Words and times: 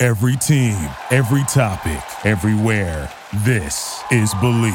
Every 0.00 0.36
team, 0.36 0.78
every 1.10 1.42
topic, 1.48 2.00
everywhere. 2.24 3.12
This 3.38 4.00
is 4.12 4.32
Believe. 4.34 4.72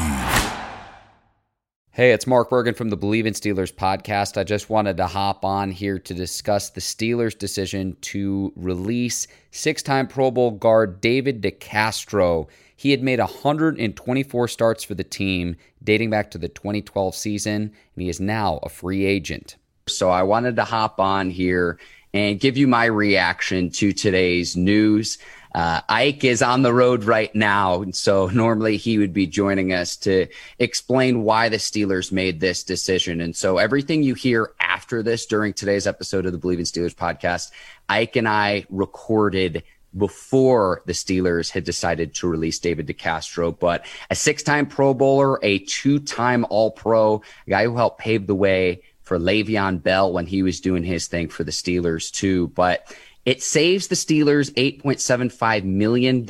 Hey, 1.92 2.12
it's 2.12 2.26
Mark 2.26 2.50
Bergen 2.50 2.74
from 2.74 2.90
the 2.90 2.98
Believe 2.98 3.24
in 3.24 3.32
Steelers 3.32 3.72
podcast. 3.72 4.36
I 4.36 4.44
just 4.44 4.68
wanted 4.68 4.98
to 4.98 5.06
hop 5.06 5.42
on 5.42 5.70
here 5.70 5.98
to 5.98 6.12
discuss 6.12 6.68
the 6.68 6.82
Steelers' 6.82 7.38
decision 7.38 7.96
to 8.02 8.52
release 8.54 9.26
six 9.50 9.82
time 9.82 10.08
Pro 10.08 10.30
Bowl 10.30 10.50
guard 10.50 11.00
David 11.00 11.40
DeCastro. 11.40 12.46
He 12.76 12.90
had 12.90 13.02
made 13.02 13.18
124 13.18 14.48
starts 14.48 14.84
for 14.84 14.94
the 14.94 15.04
team 15.04 15.56
dating 15.82 16.10
back 16.10 16.32
to 16.32 16.38
the 16.38 16.48
2012 16.48 17.14
season, 17.14 17.72
and 17.94 18.02
he 18.02 18.10
is 18.10 18.20
now 18.20 18.60
a 18.62 18.68
free 18.68 19.06
agent. 19.06 19.56
So 19.86 20.10
I 20.10 20.22
wanted 20.22 20.56
to 20.56 20.64
hop 20.64 21.00
on 21.00 21.30
here 21.30 21.78
and 22.14 22.38
give 22.38 22.56
you 22.56 22.68
my 22.68 22.84
reaction 22.84 23.68
to 23.68 23.92
today's 23.92 24.56
news. 24.56 25.18
Uh, 25.52 25.80
Ike 25.88 26.24
is 26.24 26.42
on 26.42 26.62
the 26.62 26.72
road 26.72 27.04
right 27.04 27.34
now. 27.34 27.82
And 27.82 27.94
so 27.94 28.26
normally 28.32 28.76
he 28.76 28.98
would 28.98 29.12
be 29.12 29.26
joining 29.26 29.72
us 29.72 29.96
to 29.98 30.28
explain 30.58 31.24
why 31.24 31.48
the 31.48 31.56
Steelers 31.58 32.12
made 32.12 32.40
this 32.40 32.62
decision. 32.62 33.20
And 33.20 33.34
so 33.36 33.58
everything 33.58 34.02
you 34.02 34.14
hear 34.14 34.52
after 34.60 35.02
this 35.02 35.26
during 35.26 35.52
today's 35.52 35.86
episode 35.86 36.24
of 36.24 36.32
the 36.32 36.38
Believe 36.38 36.60
in 36.60 36.64
Steelers 36.64 36.94
podcast, 36.94 37.50
Ike 37.88 38.16
and 38.16 38.28
I 38.28 38.64
recorded 38.70 39.64
before 39.96 40.82
the 40.86 40.92
Steelers 40.92 41.50
had 41.50 41.64
decided 41.64 42.14
to 42.14 42.28
release 42.28 42.58
David 42.58 42.88
DeCastro, 42.88 43.56
but 43.56 43.86
a 44.10 44.14
six 44.14 44.42
time 44.42 44.66
Pro 44.66 44.92
Bowler, 44.92 45.38
a 45.42 45.58
two 45.60 46.00
time 46.00 46.44
All 46.50 46.70
Pro, 46.72 47.22
a 47.46 47.50
guy 47.50 47.64
who 47.64 47.76
helped 47.76 48.00
pave 48.00 48.26
the 48.26 48.34
way 48.34 48.82
for 49.04 49.18
Le'Veon 49.18 49.82
Bell 49.82 50.12
when 50.12 50.26
he 50.26 50.42
was 50.42 50.60
doing 50.60 50.82
his 50.82 51.06
thing 51.06 51.28
for 51.28 51.44
the 51.44 51.52
Steelers 51.52 52.10
too. 52.10 52.48
But 52.48 52.92
it 53.24 53.42
saves 53.42 53.88
the 53.88 53.94
Steelers 53.94 54.52
$8.75 54.54 55.64
million 55.64 56.26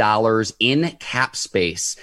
in 0.60 0.96
cap 0.98 1.34
space. 1.34 1.96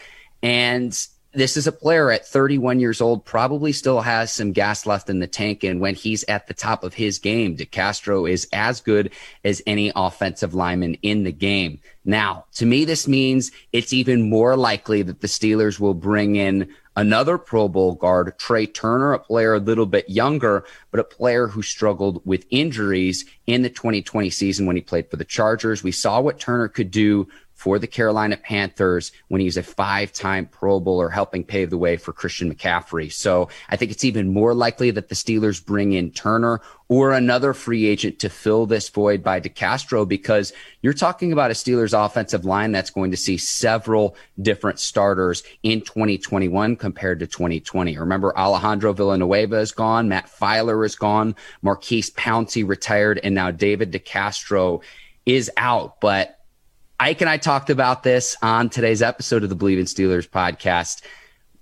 And 0.43 0.91
this 1.33 1.55
is 1.55 1.65
a 1.65 1.71
player 1.71 2.11
at 2.11 2.27
31 2.27 2.81
years 2.81 2.99
old, 2.99 3.23
probably 3.23 3.71
still 3.71 4.01
has 4.01 4.33
some 4.33 4.51
gas 4.51 4.85
left 4.85 5.09
in 5.09 5.19
the 5.19 5.27
tank. 5.27 5.63
And 5.63 5.79
when 5.79 5.95
he's 5.95 6.25
at 6.25 6.47
the 6.47 6.53
top 6.53 6.83
of 6.83 6.93
his 6.93 7.19
game, 7.19 7.55
DeCastro 7.55 8.29
is 8.29 8.47
as 8.51 8.81
good 8.81 9.11
as 9.45 9.61
any 9.65 9.93
offensive 9.95 10.53
lineman 10.53 10.95
in 10.95 11.23
the 11.23 11.31
game. 11.31 11.79
Now, 12.03 12.45
to 12.55 12.65
me, 12.65 12.83
this 12.83 13.07
means 13.07 13.51
it's 13.71 13.93
even 13.93 14.29
more 14.29 14.57
likely 14.57 15.03
that 15.03 15.21
the 15.21 15.27
Steelers 15.27 15.79
will 15.79 15.93
bring 15.93 16.35
in 16.35 16.67
another 16.95 17.37
Pro 17.37 17.67
Bowl 17.67 17.95
guard, 17.95 18.37
Trai 18.37 18.71
Turner, 18.73 19.13
a 19.13 19.19
player 19.19 19.53
a 19.53 19.59
little 19.59 19.85
bit 19.85 20.09
younger, 20.09 20.65
but 20.91 20.99
a 20.99 21.03
player 21.05 21.47
who 21.47 21.61
struggled 21.61 22.21
with 22.25 22.45
injuries 22.49 23.25
in 23.47 23.61
the 23.61 23.69
2020 23.69 24.29
season 24.29 24.65
when 24.65 24.75
he 24.75 24.81
played 24.81 25.09
for 25.09 25.17
the 25.17 25.25
Chargers. 25.25 25.83
We 25.83 25.91
saw 25.91 26.21
what 26.21 26.39
Turner 26.39 26.67
could 26.67 26.91
do 26.91 27.27
for 27.61 27.77
the 27.77 27.85
Carolina 27.85 28.35
Panthers 28.37 29.11
when 29.27 29.39
he's 29.39 29.55
a 29.55 29.61
five 29.61 30.11
time 30.11 30.47
Pro 30.47 30.79
Bowler, 30.79 31.09
helping 31.09 31.43
pave 31.43 31.69
the 31.69 31.77
way 31.77 31.95
for 31.95 32.11
Christian 32.11 32.51
McCaffrey. 32.51 33.13
So 33.13 33.49
I 33.69 33.75
think 33.75 33.91
it's 33.91 34.03
even 34.03 34.33
more 34.33 34.55
likely 34.55 34.89
that 34.89 35.09
the 35.09 35.15
Steelers 35.15 35.63
bring 35.63 35.93
in 35.93 36.09
Turner 36.09 36.59
or 36.87 37.11
another 37.11 37.53
free 37.53 37.85
agent 37.85 38.17
to 38.17 38.29
fill 38.29 38.65
this 38.65 38.89
void 38.89 39.21
by 39.21 39.39
DeCastro 39.39 40.07
because 40.07 40.53
you're 40.81 40.91
talking 40.91 41.31
about 41.31 41.51
a 41.51 41.53
Steelers 41.53 41.93
offensive 41.93 42.45
line 42.45 42.71
that's 42.71 42.89
going 42.89 43.11
to 43.11 43.17
see 43.17 43.37
several 43.37 44.15
different 44.41 44.79
starters 44.79 45.43
in 45.61 45.81
2021 45.81 46.75
compared 46.75 47.19
to 47.19 47.27
2020. 47.27 47.95
Remember, 47.95 48.35
Alejandro 48.35 48.91
Villanueva 48.91 49.57
is 49.57 49.71
gone, 49.71 50.09
Matt 50.09 50.27
Feiler 50.27 50.83
is 50.83 50.95
gone, 50.95 51.35
Maurkice 51.61 52.09
Pouncey 52.09 52.67
retired, 52.67 53.19
and 53.23 53.35
now 53.35 53.51
David 53.51 53.91
DeCastro 53.91 54.81
is 55.27 55.51
out. 55.57 56.01
But 56.01 56.40
Ike 57.01 57.21
and 57.21 57.29
I 57.31 57.37
talked 57.37 57.71
about 57.71 58.03
this 58.03 58.37
on 58.43 58.69
today's 58.69 59.01
episode 59.01 59.41
of 59.41 59.49
the 59.49 59.55
Believe 59.55 59.79
in 59.79 59.85
Steelers 59.85 60.29
podcast 60.29 61.01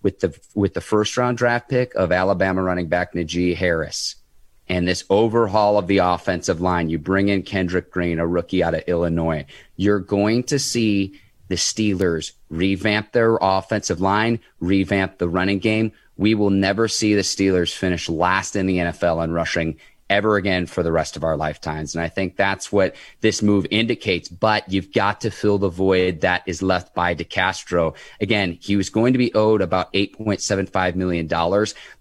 with 0.02 0.20
the 0.20 0.38
with 0.54 0.74
the 0.74 0.82
first 0.82 1.16
round 1.16 1.38
draft 1.38 1.70
pick 1.70 1.96
of 1.96 2.12
Alabama 2.12 2.62
running 2.62 2.88
back 2.88 3.14
Najee 3.14 3.56
Harris 3.56 4.18
and 4.68 4.86
this 4.86 5.06
overhaul 5.10 5.78
of 5.78 5.88
the 5.88 6.00
offensive 6.00 6.60
line. 6.60 6.90
You 6.90 7.00
bring 7.00 7.30
in 7.30 7.44
Kendrick 7.44 7.90
Green, 7.90 8.20
a 8.20 8.28
rookie 8.28 8.62
out 8.62 8.74
of 8.74 8.84
Illinois. 8.86 9.46
You're 9.78 10.02
going 10.02 10.44
to 10.44 10.60
see 10.60 11.18
the 11.48 11.56
Steelers 11.56 12.34
revamp 12.50 13.14
their 13.14 13.38
offensive 13.42 14.02
line, 14.02 14.42
revamp 14.60 15.20
the 15.20 15.30
running 15.30 15.60
game. 15.60 15.94
We 16.18 16.36
will 16.36 16.50
never 16.50 16.90
see 16.90 17.16
the 17.16 17.22
Steelers 17.22 17.74
finish 17.74 18.10
last 18.10 18.58
in 18.58 18.66
the 18.66 18.80
NFL 18.80 19.24
in 19.24 19.32
rushing 19.32 19.78
ever 20.10 20.36
again 20.36 20.66
for 20.66 20.84
the 20.84 20.92
rest 20.92 21.16
of 21.16 21.24
our 21.24 21.38
lifetimes. 21.38 21.96
And 21.96 22.04
I 22.04 22.10
think 22.10 22.36
that's 22.36 22.72
what 22.72 22.96
this 23.22 23.42
move 23.42 23.66
indicates. 23.72 24.30
But 24.30 24.70
you've 24.72 24.92
got 24.92 25.22
to 25.22 25.32
fill 25.32 25.58
the 25.58 25.70
void 25.70 26.22
that 26.22 26.44
is 26.46 26.62
left 26.62 26.94
by 26.94 27.16
DeCastro. 27.16 27.96
Again, 28.20 28.58
he 28.62 28.76
was 28.76 28.90
going 28.90 29.14
to 29.14 29.20
be 29.20 29.34
owed 29.34 29.62
about 29.62 29.94
$8.75 29.94 30.96
million. 30.96 31.30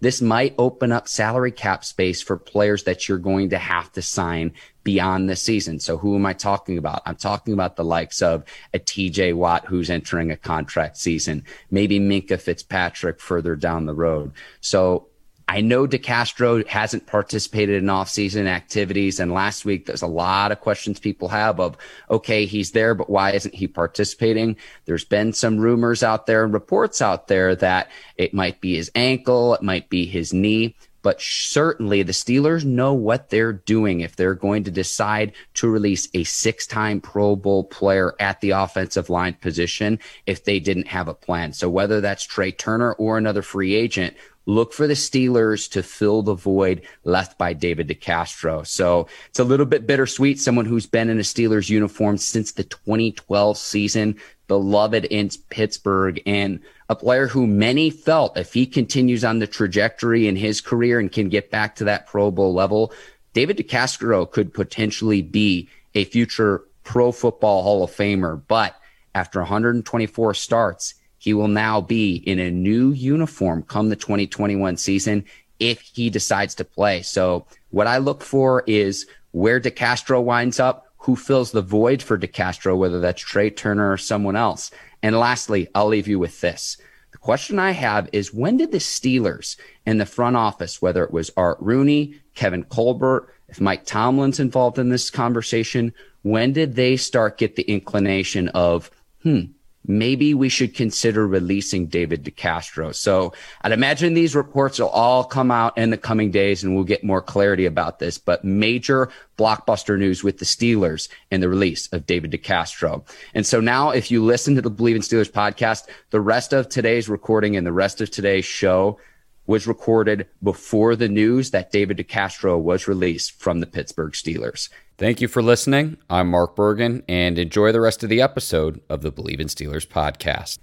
This 0.01 0.21
might 0.21 0.55
open 0.59 0.93
up 0.93 1.09
salary 1.09 1.53
cap 1.53 1.85
space 1.85 2.23
for 2.23 2.37
players 2.37 2.85
that 2.85 3.09
you're 3.09 3.19
going 3.19 3.51
to 3.51 3.59
have 3.59 3.93
to 3.93 4.03
sign 4.03 4.53
beyond 4.85 5.29
this 5.29 5.43
season. 5.43 5.79
So 5.79 5.99
who 5.99 6.15
am 6.15 6.25
I 6.25 6.33
talking 6.33 6.79
about? 6.79 7.03
I'm 7.05 7.17
talking 7.17 7.53
about 7.53 7.77
the 7.77 7.85
likes 7.85 8.23
of 8.23 8.45
a 8.73 8.79
TJ 8.79 9.35
Watt 9.35 9.67
who's 9.67 9.91
entering 9.91 10.31
a 10.31 10.37
contract 10.37 10.97
season, 10.97 11.45
maybe 11.71 12.01
Minkah 12.01 12.41
Fitzpatrick 12.41 13.21
further 13.21 13.55
down 13.55 13.85
the 13.85 13.95
road. 13.95 14.33
So 14.63 15.09
I 15.48 15.62
know 15.62 15.86
DeCastro 15.86 16.66
hasn't 16.66 17.06
participated 17.06 17.82
in 17.82 17.88
offseason 17.88 18.47
activities. 18.47 19.19
And 19.19 19.32
last 19.32 19.64
week, 19.64 19.86
there's 19.86 20.03
a 20.03 20.06
lot 20.06 20.53
of 20.53 20.60
questions 20.60 21.00
people 21.00 21.28
have 21.28 21.59
of, 21.59 21.78
okay, 22.10 22.44
he's 22.44 22.72
there, 22.72 22.94
but 22.94 23.09
why 23.09 23.32
isn't 23.32 23.54
he 23.54 23.66
participating? 23.66 24.56
There's 24.84 25.06
been 25.06 25.32
some 25.32 25.59
rumors 25.59 26.03
out 26.03 26.26
there 26.26 26.44
and 26.44 26.53
reports 26.53 27.00
out 27.00 27.28
there 27.28 27.56
that 27.56 27.91
it 28.16 28.34
might 28.34 28.60
be 28.60 28.76
his 28.76 28.91
ankle, 28.94 29.54
it 29.54 29.62
might 29.62 29.88
be 29.88 30.04
his 30.04 30.34
knee. 30.34 30.76
But 31.00 31.22
certainly 31.22 32.03
the 32.03 32.12
Steelers 32.12 32.65
know 32.65 32.92
what 32.92 33.30
they're 33.30 33.53
doing 33.53 34.00
if 34.00 34.16
they're 34.16 34.34
going 34.34 34.65
to 34.65 34.70
decide 34.70 35.32
to 35.54 35.70
release 35.70 36.09
a 36.12 36.25
six 36.25 36.66
time 36.66 37.00
Pro 37.00 37.36
Bowl 37.36 37.65
player 37.65 38.15
at 38.20 38.41
the 38.42 38.50
offensive 38.50 39.09
line 39.09 39.34
position 39.34 40.00
if 40.26 40.44
they 40.44 40.60
didn't 40.60 40.88
have 40.88 41.09
a 41.09 41.15
plan. 41.15 41.53
So 41.53 41.70
whether 41.70 42.00
that's 42.03 42.26
Trai 42.26 42.56
Turner 42.59 42.92
or 42.94 43.16
another 43.16 43.42
free 43.42 43.75
agent, 43.75 44.16
look 44.48 44.72
for 44.72 44.86
the 44.86 44.94
Steelers 44.94 45.70
to 45.70 45.82
fill 45.82 46.22
the 46.22 46.34
void 46.34 46.81
left 47.04 47.36
by 47.36 47.53
David 47.53 47.86
DeCastro. 47.86 48.66
So 48.66 49.06
it's 49.28 49.38
a 49.38 49.44
little 49.44 49.66
bit 49.66 49.86
bittersweet. 49.86 50.41
Someone 50.41 50.64
who's 50.64 50.86
been 50.86 51.10
in 51.10 51.19
a 51.19 51.22
Steelers 51.22 51.69
uniform 51.69 52.16
since 52.16 52.53
the 52.53 52.64
2012 52.64 53.59
season, 53.59 54.19
beloved 54.47 55.04
in 55.04 55.28
Pittsburgh, 55.50 56.22
and 56.25 56.60
a 56.88 56.97
player 56.97 57.28
who 57.28 57.47
many 57.47 57.91
felt 57.91 58.38
if 58.38 58.54
he 58.54 58.64
continues 58.64 59.22
on 59.22 59.38
the 59.38 59.47
trajectory 59.47 60.26
in 60.26 60.34
his 60.34 60.62
career 60.62 60.98
and 60.98 61.12
can 61.12 61.28
get 61.28 61.50
back 61.50 61.76
to 61.76 61.84
that 61.84 62.06
Pro 62.06 62.30
Bowl 62.30 62.54
level, 62.54 62.94
David 63.34 63.59
DeCastro 63.59 64.28
could 64.30 64.54
potentially 64.54 65.20
be 65.20 65.69
a 65.94 66.04
future 66.04 66.65
Pro 66.84 67.12
Football 67.12 67.62
Hall 67.62 67.84
of 67.84 67.91
Famer. 67.91 68.41
But 68.48 68.75
after 69.15 69.41
124 69.41 70.33
starts, 70.33 70.94
he 71.18 71.34
will 71.34 71.48
now 71.48 71.80
be 71.80 72.16
in 72.16 72.38
a 72.38 72.50
new 72.50 72.92
uniform 72.92 73.62
come 73.62 73.88
the 73.88 73.97
2021 73.97 74.76
season 74.76 75.24
if 75.59 75.80
he 75.80 76.09
decides 76.09 76.54
to 76.54 76.65
play. 76.65 77.03
So 77.03 77.47
what 77.70 77.86
I 77.86 77.98
look 77.98 78.22
for 78.22 78.62
is 78.66 79.06
where 79.32 79.60
DeCastro 79.60 80.22
winds 80.22 80.60
up, 80.60 80.86
who 80.98 81.16
fills 81.16 81.53
the 81.53 81.62
void 81.62 82.03
for 82.03 82.18
DeCastro, 82.18 82.76
whether 82.76 83.00
that's 83.00 83.22
Trai 83.22 83.54
Turner 83.54 83.92
or 83.92 83.97
someone 83.97 84.36
else. 84.36 84.70
And 85.03 85.18
lastly, 85.18 85.68
I'll 85.74 85.88
leave 85.88 86.09
you 86.09 86.18
with 86.18 86.41
this. 86.41 86.76
The 87.12 87.18
question 87.18 87.59
I 87.59 87.72
have 87.72 88.09
is 88.12 88.34
when 88.34 88.56
did 88.56 88.72
the 88.72 88.78
Steelers 88.78 89.56
in 89.86 89.98
the 89.98 90.06
front 90.06 90.36
office, 90.36 90.82
whether 90.82 91.04
it 91.04 91.12
was 91.12 91.30
Art 91.36 91.59
Rooney, 91.60 92.15
Kevin 92.34 92.65
Colbert, 92.65 93.32
if 93.48 93.60
Mike 93.60 93.86
Tomlin's 93.86 94.41
involved 94.41 94.78
in 94.78 94.91
this 94.91 95.10
conversation, 95.10 95.92
when 96.22 96.53
did 96.53 96.74
they 96.74 96.97
start 96.97 97.38
get 97.38 97.56
the 97.56 97.62
inclination 97.62 98.48
of, 98.50 98.91
hmm, 99.22 99.42
maybe 99.86 100.34
we 100.34 100.48
should 100.48 100.75
consider 100.75 101.27
releasing 101.27 101.86
David 101.86 102.25
DeCastro. 102.25 102.95
So 102.95 103.33
I'd 103.63 103.72
imagine 103.72 104.15
these 104.15 104.36
reports 104.36 104.78
will 104.78 104.89
all 104.89 105.25
come 105.25 105.51
out 105.51 105.78
in 105.78 105.91
the 105.91 105.97
coming 105.97 106.30
days 106.30 106.63
and 106.63 106.75
we'll 106.75 106.84
get 106.84 107.03
more 107.03 107.22
clarity 107.22 107.65
about 107.65 107.98
this. 107.98 108.19
But 108.19 108.45
major 108.45 109.09
blockbuster 109.39 109.98
news 109.98 110.22
with 110.22 110.39
the 110.39 110.45
Steelers 110.45 111.09
and 111.30 111.42
the 111.42 111.48
release 111.48 111.89
of 111.92 112.07
David 112.07 112.33
DeCastro. 112.33 113.07
And 113.34 113.47
so 113.47 113.60
now 113.60 113.91
if 113.91 114.10
you 114.10 114.22
listen 114.22 114.54
to 114.57 114.63
the 114.63 114.71
Believe 114.71 114.97
in 114.97 115.03
Steelers 115.03 115.30
podcast, 115.30 115.86
the 116.10 116.21
rest 116.21 116.53
of 116.53 116.69
today's 116.69 117.09
recording 117.09 117.57
and 117.57 117.66
the 117.66 117.72
rest 117.72 118.01
of 118.01 118.10
today's 118.10 118.45
show 118.45 118.98
was 119.47 119.66
recorded 119.66 120.27
before 120.42 120.95
the 120.95 121.09
news 121.09 121.53
that 121.53 121.72
David 121.72 121.97
DeCastro 121.97 122.60
was 122.60 122.86
released 122.86 123.41
from 123.41 123.60
the 123.60 123.66
Pittsburgh 123.66 124.13
Steelers. 124.13 124.69
Thank 124.98 125.21
you 125.21 125.28
for 125.28 125.42
listening. 125.42 125.97
I'm 126.10 126.28
Mark 126.28 126.56
Bergen, 126.56 127.04
and 127.09 127.39
enjoy 127.39 127.71
the 127.71 127.80
rest 127.80 128.03
of 128.03 128.09
the 128.09 128.21
episode 128.21 128.80
of 128.89 129.03
the 129.03 129.12
Believe 129.12 129.39
in 129.39 129.47
Steelers 129.47 129.86
podcast. 129.86 130.59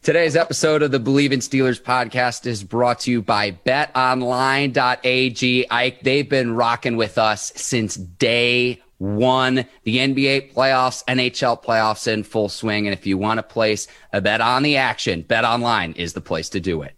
Today's 0.00 0.36
episode 0.36 0.84
of 0.84 0.92
the 0.92 1.00
Believe 1.00 1.32
in 1.32 1.40
Steelers 1.40 1.82
podcast 1.82 2.46
is 2.46 2.62
brought 2.62 3.00
to 3.00 3.10
you 3.10 3.20
by 3.20 3.50
betonline.ag. 3.50 4.76
Ike, 5.72 6.02
they've 6.04 6.28
been 6.28 6.54
rocking 6.54 6.96
with 6.96 7.18
us 7.18 7.52
since 7.56 7.96
day 7.96 8.80
one. 8.98 9.66
The 9.82 9.96
NBA 9.96 10.52
playoffs, 10.52 11.02
NHL 11.06 11.64
playoffs 11.64 12.06
in 12.06 12.22
full 12.22 12.48
swing. 12.48 12.86
And 12.86 12.94
if 12.96 13.08
you 13.08 13.18
want 13.18 13.38
to 13.38 13.42
place 13.42 13.88
a 14.12 14.20
bet 14.20 14.40
on 14.40 14.62
the 14.62 14.76
action, 14.76 15.24
betonline 15.24 15.96
is 15.96 16.12
the 16.12 16.20
place 16.20 16.48
to 16.50 16.60
do 16.60 16.82
it. 16.82 16.94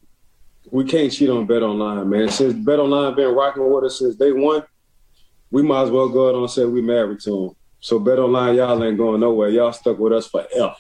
We 0.70 0.84
can't 0.84 1.10
cheat 1.10 1.30
on 1.30 1.46
betonline, 1.46 2.06
man. 2.06 2.28
Since 2.28 2.52
betonline 2.52 3.16
been 3.16 3.34
rocking 3.34 3.72
with 3.72 3.84
us 3.84 4.00
since 4.00 4.16
day 4.16 4.32
one, 4.32 4.62
we 5.54 5.62
might 5.62 5.84
as 5.84 5.90
well 5.92 6.08
go 6.08 6.24
ahead 6.24 6.34
and 6.34 6.50
say 6.50 6.64
we 6.64 6.82
married 6.82 7.20
to 7.20 7.44
him. 7.44 7.50
So 7.78 8.00
bet 8.00 8.18
online, 8.18 8.56
y'all 8.56 8.82
ain't 8.82 8.98
going 8.98 9.20
nowhere. 9.20 9.50
Y'all 9.50 9.72
stuck 9.72 10.00
with 10.00 10.12
us 10.12 10.26
forever. 10.26 10.74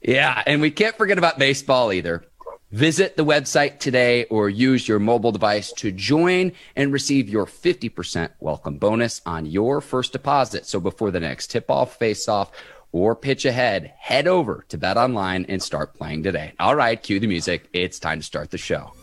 Yeah, 0.00 0.42
and 0.46 0.62
we 0.62 0.70
can't 0.70 0.96
forget 0.96 1.18
about 1.18 1.38
baseball 1.38 1.92
either. 1.92 2.24
Visit 2.70 3.18
the 3.18 3.24
website 3.24 3.80
today 3.80 4.24
or 4.24 4.48
use 4.48 4.88
your 4.88 4.98
mobile 4.98 5.30
device 5.30 5.74
to 5.74 5.92
join 5.92 6.52
and 6.74 6.90
receive 6.90 7.28
your 7.28 7.44
50% 7.44 8.30
welcome 8.40 8.78
bonus 8.78 9.20
on 9.26 9.44
your 9.44 9.82
first 9.82 10.12
deposit. 10.12 10.64
So 10.64 10.80
before 10.80 11.10
the 11.10 11.20
next 11.20 11.50
tip 11.50 11.70
off, 11.70 11.98
face 11.98 12.28
off, 12.28 12.50
or 12.92 13.14
pitch 13.14 13.44
ahead, 13.44 13.92
head 13.98 14.26
over 14.26 14.64
to 14.70 14.78
Bet 14.78 14.96
Online 14.96 15.44
and 15.50 15.62
start 15.62 15.92
playing 15.92 16.22
today. 16.22 16.54
All 16.58 16.74
right, 16.74 17.00
cue 17.00 17.20
the 17.20 17.26
music. 17.26 17.68
It's 17.74 17.98
time 17.98 18.20
to 18.20 18.24
start 18.24 18.50
the 18.52 18.58
show. 18.58 18.94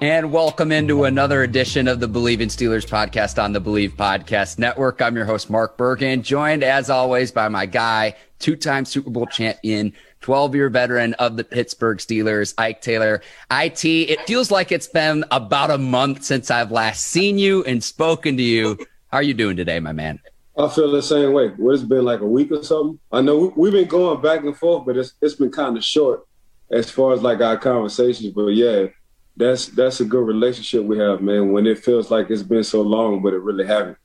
And 0.00 0.32
welcome 0.32 0.72
into 0.72 1.04
another 1.04 1.44
edition 1.44 1.86
of 1.86 2.00
the 2.00 2.08
Believe 2.08 2.40
in 2.40 2.48
Steelers 2.48 2.86
podcast 2.86 3.42
on 3.42 3.52
the 3.52 3.60
Believe 3.60 3.96
Podcast 3.96 4.58
Network. 4.58 5.00
I'm 5.00 5.14
your 5.14 5.24
host, 5.24 5.48
Mark 5.48 5.78
Bergen, 5.78 6.22
joined 6.22 6.64
as 6.64 6.90
always 6.90 7.30
by 7.30 7.48
my 7.48 7.64
guy, 7.64 8.16
two 8.40 8.56
time 8.56 8.84
Super 8.84 9.10
Bowl 9.10 9.26
champion, 9.26 9.92
12 10.20 10.54
year 10.56 10.68
veteran 10.68 11.14
of 11.14 11.36
the 11.36 11.44
Pittsburgh 11.44 11.98
Steelers, 11.98 12.54
Ike 12.58 12.82
Taylor. 12.82 13.22
IT, 13.50 13.84
it 13.84 14.20
feels 14.22 14.50
like 14.50 14.72
it's 14.72 14.88
been 14.88 15.24
about 15.30 15.70
a 15.70 15.78
month 15.78 16.24
since 16.24 16.50
I've 16.50 16.72
last 16.72 17.06
seen 17.06 17.38
you 17.38 17.62
and 17.64 17.82
spoken 17.82 18.36
to 18.36 18.42
you. 18.42 18.76
How 19.08 19.18
are 19.18 19.22
you 19.22 19.34
doing 19.34 19.56
today, 19.56 19.78
my 19.78 19.92
man? 19.92 20.18
I 20.58 20.68
feel 20.68 20.90
the 20.90 21.02
same 21.02 21.32
way. 21.32 21.48
What, 21.48 21.74
it's 21.74 21.84
been 21.84 22.04
like 22.04 22.20
a 22.20 22.26
week 22.26 22.50
or 22.50 22.62
something? 22.64 22.98
I 23.12 23.20
know 23.20 23.52
we've 23.56 23.72
been 23.72 23.88
going 23.88 24.20
back 24.20 24.42
and 24.44 24.56
forth, 24.56 24.86
but 24.86 24.96
it's, 24.96 25.14
it's 25.22 25.34
been 25.34 25.52
kind 25.52 25.76
of 25.76 25.84
short 25.84 26.26
as 26.70 26.90
far 26.90 27.12
as 27.12 27.22
like 27.22 27.40
our 27.40 27.56
conversations. 27.56 28.32
But 28.34 28.48
yeah, 28.48 28.86
that's 29.36 29.66
that's 29.66 30.00
a 30.00 30.04
good 30.04 30.26
relationship 30.26 30.84
we 30.84 30.98
have, 30.98 31.20
man. 31.20 31.52
When 31.52 31.66
it 31.66 31.78
feels 31.78 32.10
like 32.10 32.30
it's 32.30 32.42
been 32.42 32.64
so 32.64 32.82
long, 32.82 33.22
but 33.22 33.34
it 33.34 33.38
really 33.38 33.66
haven't. 33.66 33.98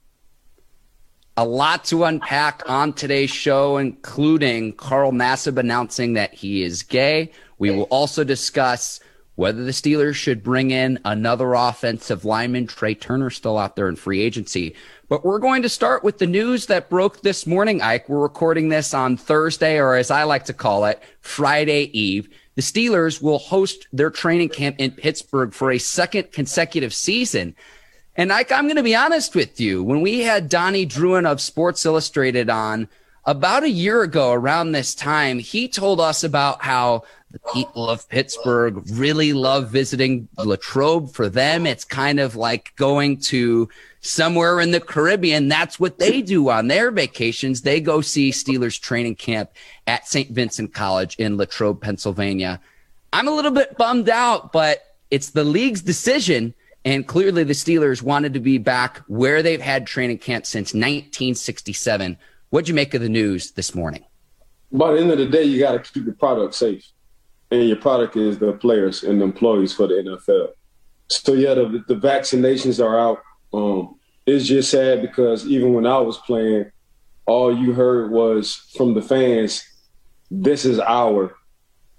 A 1.38 1.46
lot 1.46 1.86
to 1.86 2.04
unpack 2.04 2.64
on 2.68 2.92
today's 2.92 3.30
show, 3.30 3.78
including 3.78 4.74
Carl 4.74 5.12
Nassib 5.12 5.58
announcing 5.58 6.14
that 6.14 6.34
he 6.34 6.64
is 6.64 6.84
gay. 6.84 7.32
We 7.60 7.72
will 7.72 7.84
also 7.84 8.24
discuss 8.26 9.00
whether 9.36 9.64
the 9.64 9.72
Steelers 9.72 10.16
should 10.16 10.44
bring 10.44 10.72
in 10.72 11.00
another 11.06 11.54
offensive 11.54 12.26
lineman. 12.26 12.68
Trai 12.68 13.00
Turner 13.00 13.30
still 13.30 13.58
out 13.58 13.78
there 13.78 13.88
in 13.88 13.96
free 13.96 14.22
agency. 14.22 14.76
But 15.08 15.24
we're 15.24 15.40
going 15.40 15.62
to 15.62 15.70
start 15.70 16.04
with 16.04 16.18
the 16.18 16.28
news 16.28 16.66
that 16.66 16.90
broke 16.90 17.22
this 17.22 17.48
morning, 17.48 17.82
Ike. 17.82 18.10
We're 18.10 18.20
recording 18.20 18.68
this 18.68 18.94
on 18.94 19.16
Thursday, 19.16 19.78
or 19.78 19.96
as 19.96 20.12
I 20.12 20.24
like 20.24 20.44
to 20.46 20.54
call 20.54 20.84
it, 20.84 21.02
Friday 21.22 21.84
Eve. 21.98 22.28
The 22.60 22.64
Steelers 22.64 23.22
will 23.22 23.38
host 23.38 23.88
their 23.94 24.10
training 24.10 24.50
camp 24.50 24.76
in 24.80 24.92
Pittsburgh 24.92 25.54
for 25.54 25.72
a 25.72 25.78
second 25.78 26.34
consecutive 26.34 26.94
season. 26.94 27.56
And 28.18 28.34
I, 28.34 28.44
am 28.50 28.66
going 28.66 28.76
to 28.76 28.84
be 28.84 28.98
honest 28.98 29.34
with 29.34 29.62
you. 29.62 29.82
When 29.82 30.02
we 30.02 30.20
had 30.20 30.50
Donnie 30.50 30.86
Druin 30.86 31.26
of 31.26 31.40
Sports 31.40 31.86
Illustrated 31.86 32.50
on 32.50 32.90
about 33.26 33.64
a 33.64 33.70
year 33.70 34.02
ago 34.02 34.32
around 34.32 34.72
this 34.72 34.96
time, 34.96 35.40
he 35.40 35.68
told 35.68 36.00
us 36.00 36.24
about 36.24 36.64
how 36.64 37.04
the 37.32 37.40
people 37.54 37.90
of 37.90 38.10
Pittsburgh 38.10 38.82
really 38.92 39.34
love 39.34 39.70
visiting 39.70 40.28
Latrobe. 40.38 41.14
For 41.14 41.30
them, 41.30 41.68
it's 41.68 41.86
kind 41.86 42.20
of 42.20 42.36
like 42.36 42.74
going 42.76 43.18
to 43.18 43.70
somewhere 44.02 44.60
in 44.60 44.72
the 44.72 44.80
Caribbean. 44.80 45.48
That's 45.48 45.80
what 45.80 46.00
they 46.00 46.22
do 46.22 46.50
on 46.50 46.68
their 46.68 46.90
vacations. 46.90 47.62
They 47.62 47.82
go 47.82 48.02
see 48.02 48.32
Steelers 48.32 48.80
training 48.80 49.16
camp 49.16 49.52
at 49.86 50.08
St. 50.08 50.32
Vincent 50.32 50.74
College 50.74 51.16
in 51.18 51.38
Latrobe, 51.38 51.82
Pennsylvania. 51.82 52.60
I'm 53.14 53.28
a 53.28 53.32
little 53.32 53.52
bit 53.52 53.78
bummed 53.78 54.10
out, 54.10 54.52
but 54.52 54.96
it's 55.12 55.32
the 55.32 55.44
league's 55.44 55.82
decision. 55.82 56.54
And 56.86 57.06
clearly 57.06 57.44
the 57.44 57.54
Steelers 57.54 58.02
wanted 58.02 58.34
to 58.34 58.40
be 58.40 58.58
back 58.58 59.00
where 59.08 59.44
they've 59.44 59.62
had 59.62 59.86
training 59.86 60.20
camp 60.20 60.46
since 60.46 60.74
1967. 60.74 62.18
What'd 62.52 62.68
you 62.68 62.74
make 62.74 62.96
of 62.96 63.02
the 63.02 63.10
news 63.10 63.52
this 63.52 63.76
morning? 63.76 64.04
By 64.72 64.94
the 64.94 65.00
end 65.00 65.12
of 65.12 65.20
the 65.20 65.28
day, 65.28 65.44
you 65.44 65.60
got 65.60 65.74
to 65.74 65.92
keep 65.92 66.06
the 66.06 66.14
product 66.14 66.56
safe. 66.56 66.84
And 67.52 67.68
your 67.68 67.78
product 67.78 68.16
is 68.16 68.40
the 68.40 68.54
players 68.54 69.04
and 69.04 69.22
the 69.22 69.26
employees 69.26 69.74
for 69.74 69.88
the 69.88 69.96
NFL. 69.96 70.50
So, 71.10 71.34
yeah, 71.34 71.54
the, 71.54 71.84
the 71.88 71.96
vaccinations 71.96 72.84
are 72.84 73.00
out. 73.00 73.20
Um, 73.54 74.00
it's 74.26 74.48
just 74.48 74.72
sad 74.72 75.02
because 75.02 75.46
even 75.46 75.74
when 75.74 75.86
I 75.86 76.00
was 76.00 76.18
playing, 76.18 76.72
all 77.28 77.56
you 77.56 77.74
heard 77.74 78.12
was 78.12 78.56
from 78.76 78.96
the 78.96 79.02
fans, 79.02 79.64
this 80.32 80.66
is 80.66 80.80
our 80.80 81.36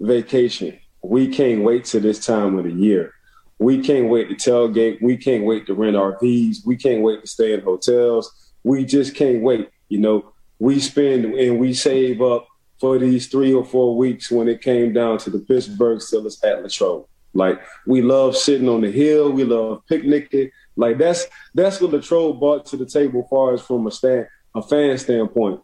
vacation. 0.01 0.81
We 1.03 1.29
can't 1.29 1.63
wait 1.63 1.85
to 1.87 2.01
this 2.01 2.25
time 2.25 2.59
of 2.59 2.65
the 2.65 2.73
year. 2.73 3.15
We 3.61 3.83
can't 3.83 4.09
wait 4.09 4.29
to 4.29 4.35
tailgate. 4.35 5.01
We 5.01 5.17
can't 5.17 5.45
wait 5.45 5.67
to 5.67 5.75
rent 5.75 5.95
RVs. 5.95 6.67
We 6.67 6.77
can't 6.77 7.03
wait 7.03 7.21
to 7.21 7.27
stay 7.29 7.53
in 7.53 7.61
hotels. 7.61 8.53
We 8.65 8.85
just 8.85 9.15
can't 9.15 9.43
wait. 9.43 9.69
You 9.89 9.99
know, 9.99 10.30
we 10.61 10.79
spend 10.79 11.25
and 11.25 11.59
we 11.59 11.75
save 11.75 12.23
up 12.23 12.47
for 12.79 12.99
these 12.99 13.27
three 13.27 13.53
or 13.53 13.65
four 13.65 13.97
weeks 13.97 14.31
when 14.31 14.47
it 14.47 14.63
came 14.63 14.93
down 14.93 15.19
to 15.19 15.31
the 15.31 15.41
Pittsburgh 15.41 15.99
Steelers 15.99 16.43
at 16.45 16.63
Latrobe. 16.63 17.07
Like 17.35 17.61
we 17.87 18.03
love 18.03 18.37
sitting 18.37 18.69
on 18.69 18.83
the 18.83 18.91
hill. 18.91 19.33
We 19.33 19.45
love 19.45 19.83
picnicking. 19.89 20.51
Like 20.77 20.99
that's 20.99 21.27
that's 21.55 21.81
what 21.81 21.93
Latrobe 21.93 22.39
brought 22.39 22.67
to 22.67 22.77
the 22.77 22.87
table, 22.87 23.27
far 23.29 23.55
as 23.55 23.63
from 23.63 23.87
a 23.87 23.91
stand 23.91 24.27
a 24.55 24.63
fan 24.63 24.99
standpoint. 24.99 25.61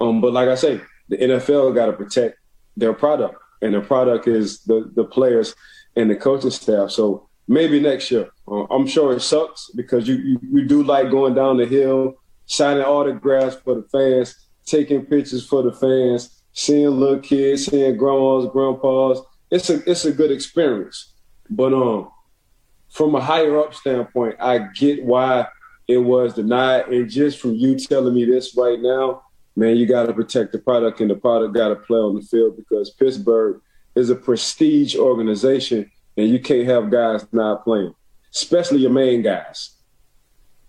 Um, 0.00 0.20
but 0.20 0.32
like 0.32 0.48
I 0.48 0.54
say, 0.54 0.80
the 1.08 1.16
NFL 1.16 1.74
got 1.74 1.86
to 1.86 1.92
protect 1.92 2.38
their 2.76 2.92
product, 2.92 3.36
and 3.62 3.74
the 3.74 3.80
product 3.80 4.28
is 4.28 4.60
the 4.60 4.90
the 4.94 5.04
players 5.04 5.54
and 5.96 6.08
the 6.10 6.16
coaching 6.16 6.50
staff. 6.50 6.90
So 6.90 7.28
maybe 7.48 7.80
next 7.80 8.10
year. 8.10 8.30
Uh, 8.46 8.64
I'm 8.70 8.86
sure 8.86 9.12
it 9.12 9.20
sucks 9.20 9.70
because 9.74 10.06
you, 10.06 10.14
you 10.14 10.38
you 10.42 10.64
do 10.66 10.82
like 10.82 11.10
going 11.10 11.34
down 11.34 11.56
the 11.56 11.66
hill, 11.66 12.14
signing 12.48 12.82
autographs 12.82 13.56
for 13.56 13.76
the 13.76 13.82
fans, 13.82 14.34
taking 14.66 15.06
pictures 15.06 15.46
for 15.46 15.62
the 15.62 15.72
fans, 15.72 16.42
seeing 16.52 16.98
little 16.98 17.20
kids, 17.20 17.66
seeing 17.66 17.96
grandmas, 17.96 18.50
grandpas. 18.50 19.20
It's 19.50 19.70
a 19.70 19.88
it's 19.88 20.04
a 20.04 20.12
good 20.12 20.32
experience. 20.32 21.12
But 21.48 21.72
um, 21.72 22.10
from 22.90 23.14
a 23.14 23.20
higher 23.20 23.58
up 23.60 23.74
standpoint, 23.74 24.36
I 24.40 24.58
get 24.74 25.04
why 25.04 25.46
it 25.86 25.98
was 25.98 26.34
denied. 26.34 26.88
And 26.88 27.08
just 27.08 27.38
from 27.38 27.54
you 27.54 27.78
telling 27.78 28.14
me 28.14 28.24
this 28.24 28.56
right 28.56 28.80
now, 28.80 29.22
man, 29.56 29.76
you 29.76 29.86
got 29.86 30.06
to 30.06 30.12
protect 30.12 30.52
the 30.52 30.58
product, 30.58 31.00
and 31.00 31.10
the 31.10 31.16
product 31.16 31.54
got 31.54 31.68
to 31.68 31.76
play 31.76 31.98
on 31.98 32.16
the 32.16 32.22
field 32.22 32.56
because 32.56 32.90
Pittsburgh 32.90 33.60
is 33.94 34.10
a 34.10 34.14
prestige 34.14 34.96
organization, 34.96 35.90
and 36.16 36.28
you 36.28 36.40
can't 36.40 36.66
have 36.66 36.90
guys 36.90 37.26
not 37.32 37.64
playing, 37.64 37.94
especially 38.34 38.80
your 38.80 38.90
main 38.90 39.22
guys. 39.22 39.77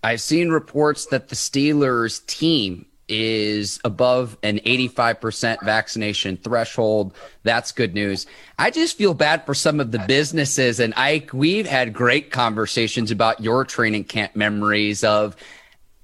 I've 0.02 0.20
seen 0.20 0.48
reports 0.48 1.06
that 1.06 1.28
the 1.28 1.36
Steelers 1.36 2.24
team 2.26 2.86
is 3.10 3.80
above 3.84 4.38
an 4.42 4.60
85% 4.60 5.62
vaccination 5.64 6.36
threshold. 6.36 7.12
That's 7.42 7.72
good 7.72 7.92
news. 7.92 8.26
I 8.58 8.70
just 8.70 8.96
feel 8.96 9.14
bad 9.14 9.44
for 9.44 9.52
some 9.52 9.80
of 9.80 9.90
the 9.90 9.98
businesses. 9.98 10.78
And 10.78 10.94
Ike, 10.94 11.32
we've 11.32 11.66
had 11.66 11.92
great 11.92 12.30
conversations 12.30 13.10
about 13.10 13.40
your 13.40 13.64
training 13.64 14.04
camp 14.04 14.36
memories 14.36 15.02
of, 15.02 15.36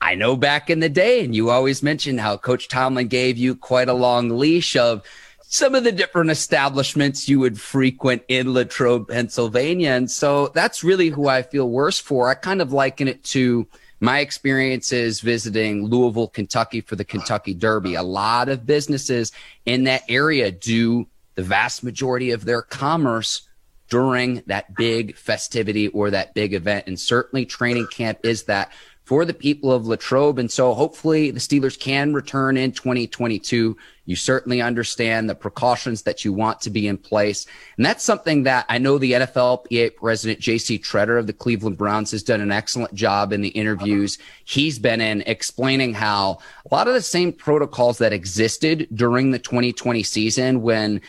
I 0.01 0.17
know 0.17 0.37
back 0.37 0.69
in 0.69 0.81
the 0.81 0.89
day, 0.89 1.25
and 1.25 1.35
you 1.35 1.49
always 1.49 1.83
mentioned 1.83 2.21
how 2.21 2.37
Coach 2.37 2.69
Tomlin 2.69 3.09
gave 3.09 3.39
you 3.39 3.55
quite 3.55 3.89
a 3.89 3.95
long 3.95 4.29
leash 4.31 4.77
of 4.77 5.03
some 5.43 5.77
of 5.77 5.85
the 5.85 5.93
different 5.93 6.31
establishments 6.31 7.29
you 7.29 7.39
would 7.39 7.59
frequent 7.59 8.23
in 8.27 8.53
Latrobe, 8.53 9.09
Pennsylvania. 9.09 9.91
And 9.91 10.11
so 10.11 10.49
that's 10.49 10.83
really 10.83 11.09
who 11.09 11.29
I 11.29 11.43
feel 11.43 11.71
worse 11.71 12.01
for. 12.01 12.29
I 12.29 12.35
kind 12.35 12.61
of 12.61 12.73
liken 12.73 13.07
it 13.07 13.23
to 13.25 13.69
my 14.01 14.21
experiences 14.21 15.21
visiting 15.21 15.87
Louisville, 15.87 16.29
Kentucky 16.29 16.81
for 16.81 16.97
the 16.97 17.05
Kentucky 17.05 17.55
Derby, 17.55 17.95
a 17.95 18.03
lot 18.03 18.49
of 18.49 18.67
businesses 18.67 19.33
in 19.65 19.85
that 19.85 20.03
area 20.09 20.51
do 20.51 21.07
the 21.35 21.43
vast 21.43 21.83
majority 21.83 22.31
of 22.31 22.45
their 22.45 22.63
commerce 22.63 23.43
during 23.89 24.43
that 24.47 24.75
big 24.75 25.17
festivity 25.17 25.89
or 25.89 26.11
that 26.11 26.35
big 26.35 26.55
event. 26.55 26.87
And 26.87 26.99
certainly 26.99 27.47
training 27.47 27.87
camp 27.87 28.19
is 28.25 28.45
that 28.45 28.73
for 29.07 29.25
the 29.25 29.33
people 29.33 29.73
of 29.73 29.87
Latrobe. 29.87 30.41
And 30.41 30.51
so 30.51 30.75
hopefully 30.75 31.31
the 31.31 31.39
Steelers 31.39 31.79
can 31.79 32.13
return 32.13 32.57
in 32.57 32.73
2022. 32.73 33.77
You 34.05 34.17
certainly 34.17 34.61
understand 34.61 35.31
the 35.31 35.35
precautions 35.37 36.03
that 36.03 36.25
you 36.25 36.33
want 36.33 36.61
to 36.63 36.71
be 36.71 36.89
in 36.89 36.99
place. 36.99 37.47
And 37.77 37.87
that's 37.87 38.03
something 38.03 38.43
that 38.43 38.67
I 38.69 38.79
know 38.79 38.99
the 38.99 39.13
NFLPA 39.13 39.95
president, 39.95 40.41
JC 40.41 40.81
Tretter 40.81 41.21
of 41.21 41.29
the 41.29 41.33
Cleveland 41.33 41.79
Browns 41.79 42.11
has 42.11 42.25
done 42.25 42.41
an 42.41 42.51
excellent 42.51 42.95
job 42.95 43.33
in 43.33 43.43
the 43.43 43.49
interviews 43.51 44.19
he's 44.45 44.79
been 44.79 45.01
in 45.01 45.23
explaining 45.27 45.93
how 45.93 46.39
a 46.71 46.75
lot 46.75 46.89
of 46.89 46.95
the 46.95 47.03
same 47.03 47.33
protocols 47.33 47.99
that 47.99 48.13
existed 48.13 48.89
during 48.95 49.31
the 49.31 49.39
2020 49.39 50.03
season 50.03 50.63
when 50.63 51.01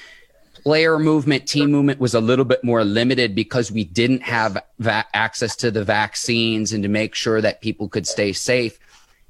player 0.67 0.99
movement, 0.99 1.47
team 1.47 1.71
movement 1.71 1.97
was 1.97 2.13
a 2.13 2.19
little 2.19 2.43
bit 2.43 2.61
more 2.61 2.83
limited 2.83 3.33
because 3.33 3.71
we 3.71 3.85
didn't 3.85 4.21
have 4.21 4.61
va- 4.79 5.05
access 5.13 5.55
to 5.55 5.71
the 5.71 5.81
vaccines 5.81 6.73
and 6.73 6.83
to 6.83 6.89
make 6.89 7.15
sure 7.15 7.39
that 7.39 7.61
people 7.61 7.87
could 7.87 8.05
stay 8.05 8.33
safe. 8.33 8.77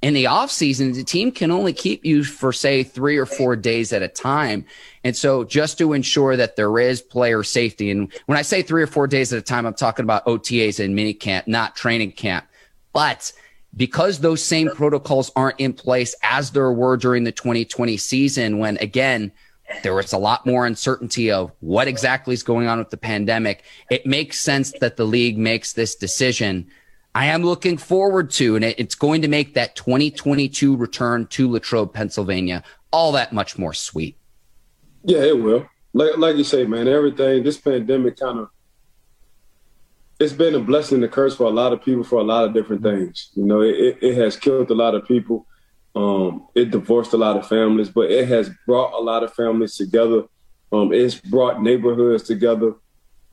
In 0.02 0.16
the 0.16 0.26
off 0.26 0.50
season, 0.50 0.94
the 0.94 1.04
team 1.04 1.32
can 1.32 1.52
only 1.52 1.74
keep 1.74 2.04
you 2.04 2.24
for 2.24 2.52
say 2.52 2.82
three 2.82 3.18
or 3.18 3.28
four 3.28 3.56
days 3.56 3.94
at 3.94 4.02
a 4.02 4.08
time. 4.08 4.66
And 5.04 5.16
so 5.16 5.44
just 5.44 5.78
to 5.78 5.94
ensure 5.94 6.36
that 6.36 6.56
there 6.56 6.80
is 6.80 7.04
player 7.04 7.44
safety. 7.44 7.92
And 7.92 8.12
when 8.26 8.40
I 8.40 8.42
say 8.42 8.64
three 8.64 8.82
or 8.82 8.88
four 8.88 9.06
days 9.06 9.32
at 9.32 9.38
a 9.38 9.44
time, 9.44 9.68
I'm 9.68 9.76
talking 9.76 10.06
about 10.06 10.26
OTAs 10.26 10.84
and 10.84 10.96
mini 10.96 11.14
camp, 11.14 11.48
not 11.48 11.76
training 11.76 12.14
camp. 12.14 12.48
But 12.94 13.32
because 13.76 14.22
those 14.22 14.44
same 14.44 14.72
protocols 14.72 15.32
aren't 15.36 15.60
in 15.60 15.74
place 15.74 16.16
as 16.24 16.50
there 16.50 16.72
were 16.72 16.98
during 16.98 17.26
the 17.26 17.32
2020 17.32 17.96
season, 17.98 18.58
when 18.58 18.78
again, 18.78 19.32
there 19.84 19.94
was 19.94 20.14
a 20.14 20.18
lot 20.18 20.46
more 20.46 20.66
uncertainty 20.66 21.32
of 21.32 21.52
what 21.60 21.88
exactly 21.88 22.34
is 22.34 22.44
going 22.44 22.68
on 22.68 22.80
with 22.80 22.90
the 22.90 22.98
pandemic. 22.98 23.64
It 23.90 24.06
makes 24.06 24.40
sense 24.40 24.72
that 24.80 24.98
the 24.98 25.06
league 25.06 25.38
makes 25.38 25.74
this 25.74 25.96
decision. 25.96 26.68
I 27.14 27.26
am 27.26 27.44
looking 27.44 27.78
forward 27.78 28.30
to, 28.32 28.56
and 28.56 28.64
it's 28.64 28.96
going 28.96 29.22
to 29.24 29.28
make 29.28 29.56
that 29.56 29.76
2022 29.76 30.76
return 30.76 31.28
to 31.28 31.50
Latrobe, 31.50 31.94
Pennsylvania, 31.94 32.64
all 32.92 33.12
that 33.14 33.34
much 33.34 33.58
more 33.58 33.74
sweet. 33.74 34.18
Yeah, 35.04 35.24
it 35.24 35.40
will. 35.42 35.68
Like, 35.94 36.18
like 36.18 36.36
you 36.36 36.44
say, 36.44 36.66
man, 36.66 36.88
everything, 36.88 37.44
this 37.44 37.58
pandemic 37.58 38.18
kind 38.18 38.40
of, 38.40 38.50
it's 40.20 40.34
been 40.34 40.56
a 40.56 40.60
blessing 40.60 40.98
and 40.98 41.06
a 41.06 41.08
curse 41.08 41.36
for 41.36 41.46
a 41.46 41.52
lot 41.52 41.74
of 41.74 41.84
people 41.84 42.04
for 42.04 42.20
a 42.20 42.24
lot 42.24 42.46
of 42.46 42.54
different 42.54 42.84
things. 42.84 43.30
You 43.36 43.46
know, 43.46 43.62
it, 43.62 43.98
it 44.02 44.16
has 44.16 44.38
killed 44.38 44.72
a 44.72 44.76
lot 44.76 44.96
of 44.96 45.08
people 45.08 45.46
um, 45.98 46.48
it 46.54 46.70
divorced 46.70 47.14
a 47.14 47.18
lot 47.18 47.38
of 47.38 47.48
families, 47.48 47.90
but 47.90 48.12
it 48.12 48.28
has 48.28 48.52
brought 48.68 48.94
a 48.94 49.02
lot 49.02 49.24
of 49.24 49.34
families 49.34 49.76
together. 49.76 50.26
Um, 50.72 50.94
it's 50.94 51.16
brought 51.16 51.64
neighborhoods 51.64 52.22
together. 52.22 52.76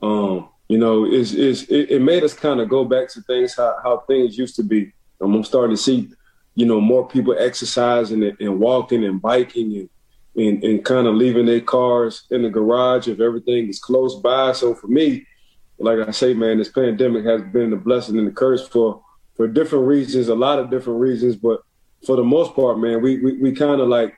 Um, 0.01 0.49
you 0.67 0.79
know, 0.79 1.05
it's, 1.05 1.33
it's, 1.33 1.61
it, 1.63 1.91
it 1.91 2.01
made 2.01 2.23
us 2.23 2.33
kind 2.33 2.59
of 2.59 2.67
go 2.67 2.83
back 2.83 3.07
to 3.09 3.21
things 3.21 3.55
how, 3.55 3.75
how 3.83 3.99
things 4.07 4.35
used 4.35 4.55
to 4.55 4.63
be. 4.63 4.91
I'm 5.21 5.43
starting 5.43 5.75
to 5.75 5.81
see, 5.81 6.09
you 6.55 6.65
know, 6.65 6.81
more 6.81 7.07
people 7.07 7.35
exercising 7.37 8.23
and, 8.23 8.35
and 8.39 8.59
walking 8.59 9.05
and 9.05 9.21
biking 9.21 9.77
and, 9.77 9.89
and, 10.35 10.63
and 10.63 10.83
kind 10.83 11.05
of 11.05 11.13
leaving 11.13 11.45
their 11.45 11.61
cars 11.61 12.23
in 12.31 12.41
the 12.41 12.49
garage 12.49 13.07
if 13.07 13.19
everything 13.19 13.67
is 13.69 13.79
close 13.79 14.15
by. 14.15 14.53
So 14.53 14.73
for 14.73 14.87
me, 14.87 15.27
like 15.77 15.99
I 15.99 16.09
say, 16.09 16.33
man, 16.33 16.57
this 16.57 16.69
pandemic 16.69 17.25
has 17.25 17.43
been 17.43 17.73
a 17.73 17.77
blessing 17.77 18.17
and 18.17 18.27
a 18.27 18.31
curse 18.31 18.67
for 18.67 19.03
for 19.35 19.49
different 19.49 19.85
reasons, 19.85 20.29
a 20.29 20.35
lot 20.35 20.59
of 20.59 20.69
different 20.69 20.99
reasons, 20.99 21.35
but 21.35 21.61
for 22.05 22.15
the 22.15 22.23
most 22.23 22.55
part, 22.55 22.79
man, 22.79 23.01
we 23.01 23.19
we, 23.19 23.37
we 23.37 23.51
kind 23.51 23.81
of 23.81 23.87
like 23.87 24.15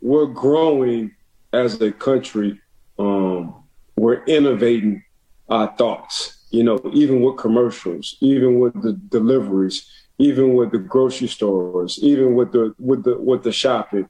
we're 0.00 0.26
growing 0.26 1.12
as 1.52 1.80
a 1.80 1.92
country. 1.92 2.60
Um, 2.98 3.64
we're 3.96 4.24
innovating 4.24 5.02
our 5.48 5.74
thoughts. 5.76 6.46
You 6.50 6.64
know, 6.64 6.80
even 6.94 7.20
with 7.20 7.36
commercials, 7.36 8.16
even 8.20 8.58
with 8.58 8.80
the 8.80 8.94
deliveries, 8.94 9.86
even 10.18 10.54
with 10.54 10.72
the 10.72 10.78
grocery 10.78 11.28
stores, 11.28 11.98
even 12.02 12.34
with 12.34 12.52
the 12.52 12.74
with 12.78 13.04
the 13.04 13.18
with 13.18 13.42
the 13.42 13.52
shopping. 13.52 14.08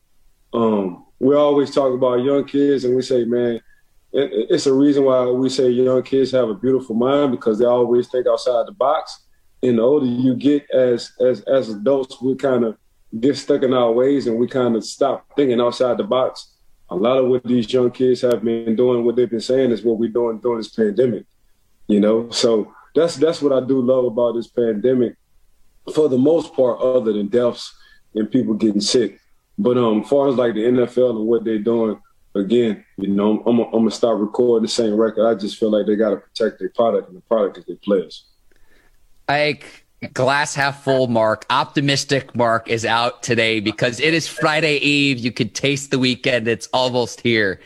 Um, 0.53 1.05
we 1.19 1.35
always 1.35 1.75
talk 1.75 1.93
about 1.93 2.23
young 2.23 2.45
kids, 2.45 2.85
and 2.85 2.95
we 2.95 3.03
say, 3.03 3.25
man, 3.25 3.61
it, 4.13 4.47
it's 4.51 4.67
a 4.67 4.73
reason 4.73 5.05
why 5.05 5.27
we 5.27 5.49
say 5.49 5.69
young 5.69 6.03
kids 6.03 6.31
have 6.31 6.49
a 6.49 6.55
beautiful 6.55 6.95
mind 6.95 7.33
because 7.33 7.59
they 7.59 7.65
always 7.65 8.09
think 8.09 8.27
outside 8.27 8.67
the 8.67 8.73
box 8.73 9.27
and 9.63 9.79
the 9.79 9.83
older 9.83 10.07
you 10.07 10.35
get 10.35 10.71
as 10.71 11.13
as 11.21 11.41
as 11.43 11.69
adults, 11.69 12.21
we 12.21 12.35
kind 12.37 12.65
of 12.65 12.77
get 13.19 13.37
stuck 13.37 13.63
in 13.63 13.73
our 13.73 13.93
ways 13.93 14.27
and 14.27 14.39
we 14.39 14.47
kind 14.47 14.77
of 14.77 14.85
stop 14.85 15.27
thinking 15.37 15.61
outside 15.61 15.97
the 15.99 16.05
box. 16.05 16.55
A 16.91 16.97
lot 16.97 17.19
of 17.19 17.27
what 17.27 17.45
these 17.45 17.71
young 17.73 17.91
kids 17.91 18.23
have 18.23 18.43
been 18.43 18.77
doing, 18.77 19.05
what 19.05 19.17
they've 19.17 19.29
been 19.29 19.41
saying, 19.41 19.71
is 19.71 19.83
what 19.83 19.99
we're 19.99 20.09
doing 20.09 20.39
during 20.39 20.59
this 20.59 20.69
pandemic. 20.69 21.25
You 21.87 22.01
know, 22.01 22.31
so 22.31 22.75
that's 22.95 23.17
that's 23.17 23.43
what 23.43 23.53
I 23.53 23.67
do 23.67 23.81
love 23.81 24.05
about 24.05 24.35
this 24.35 24.49
pandemic. 24.49 25.17
For 25.95 26.09
the 26.09 26.19
most 26.19 26.55
part, 26.55 26.81
other 26.81 27.13
than 27.13 27.29
deaths 27.29 27.75
and 28.15 28.31
people 28.31 28.55
getting 28.55 28.81
sick, 28.81 29.19
but 29.59 29.77
um, 29.79 30.05
far 30.05 30.29
as 30.29 30.37
like 30.37 30.55
the 30.55 30.65
NFL 30.65 31.17
and 31.17 31.27
what 31.27 31.45
they're 31.45 31.59
doing, 31.59 31.99
again, 32.35 32.85
you 32.97 33.09
know, 33.09 33.43
I'm, 33.47 33.59
I'm, 33.59 33.67
I'm 33.67 33.73
gonna 33.73 33.91
start 33.91 34.19
recording 34.19 34.63
the 34.63 34.69
same 34.69 34.95
record. 34.95 35.27
I 35.27 35.35
just 35.35 35.59
feel 35.59 35.71
like 35.71 35.87
they 35.87 35.97
got 35.97 36.11
to 36.11 36.17
protect 36.17 36.59
their 36.59 36.71
product 36.71 37.09
and 37.09 37.17
the 37.17 37.23
product 37.23 37.59
is 37.59 37.65
their 37.65 37.77
players. 37.77 38.28
Like 39.29 39.85
glass 40.15 40.55
half 40.55 40.85
full 40.85 41.09
mark 41.09 41.45
optimistic 41.51 42.35
mark 42.35 42.69
is 42.69 42.85
out 42.85 43.23
today 43.23 43.61
because 43.61 44.01
it 44.01 44.15
is 44.15 44.29
friday 44.29 44.77
eve. 44.77 45.19
You 45.19 45.33
could 45.33 45.55
taste 45.55 45.91
the 45.91 45.99
weekend. 45.99 46.47
It's 46.47 46.69
almost 46.73 47.21
here. 47.21 47.61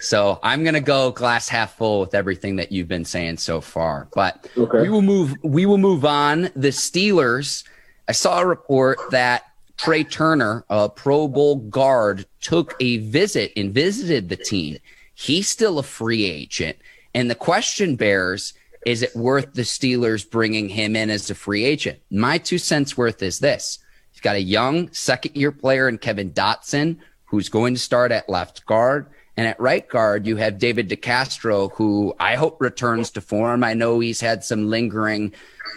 So 0.00 0.38
i'm 0.42 0.64
gonna 0.64 0.80
go 0.80 1.10
glass 1.10 1.48
half 1.48 1.76
full 1.76 2.00
with 2.00 2.14
everything 2.14 2.56
that 2.56 2.72
you've 2.72 2.88
been 2.88 3.04
saying 3.04 3.38
so 3.38 3.60
far. 3.60 4.08
But 4.14 4.48
okay. 4.56 4.82
we 4.82 4.88
will 4.90 5.02
move 5.02 5.34
we 5.42 5.66
will 5.66 5.78
move 5.78 6.04
on. 6.04 6.42
The 6.54 6.68
steelers 6.68 7.64
i 8.06 8.12
saw 8.12 8.40
a 8.40 8.46
report 8.46 8.98
that 9.10 9.44
Trai 9.78 10.08
turner 10.08 10.64
a 10.68 10.88
pro 10.88 11.26
bowl 11.26 11.56
guard 11.56 12.26
took 12.40 12.74
a 12.80 12.98
visit 12.98 13.52
and 13.56 13.72
visited 13.72 14.28
the 14.28 14.36
team. 14.36 14.78
He's 15.14 15.48
still 15.48 15.78
a 15.78 15.82
free 15.82 16.24
agent. 16.24 16.76
And 17.14 17.30
the 17.30 17.34
question 17.34 17.96
bears 17.96 18.52
is 18.88 19.02
it 19.02 19.14
worth 19.14 19.52
the 19.52 19.62
Steelers 19.62 20.28
bringing 20.28 20.70
him 20.70 20.96
in 20.96 21.10
as 21.10 21.28
a 21.28 21.34
free 21.34 21.62
agent? 21.62 21.98
My 22.10 22.38
two 22.38 22.56
cents 22.56 22.96
worth 22.96 23.22
is 23.22 23.38
this. 23.38 23.80
You've 24.14 24.22
got 24.22 24.36
a 24.36 24.40
young 24.40 24.90
second 24.92 25.36
year 25.36 25.52
player 25.52 25.90
in 25.90 25.98
Kevin 25.98 26.30
Dotson, 26.30 26.96
who's 27.26 27.50
going 27.50 27.74
to 27.74 27.80
start 27.80 28.12
at 28.12 28.30
left 28.30 28.64
guard. 28.64 29.10
And 29.36 29.46
at 29.46 29.60
right 29.60 29.86
guard, 29.86 30.26
you 30.26 30.36
have 30.36 30.58
David 30.58 30.88
DeCastro, 30.88 31.70
who 31.72 32.14
I 32.18 32.36
hope 32.36 32.62
returns 32.62 33.10
to 33.10 33.20
form. 33.20 33.62
I 33.62 33.74
know 33.74 34.00
he's 34.00 34.22
had 34.22 34.42
some 34.42 34.70
lingering, 34.70 35.34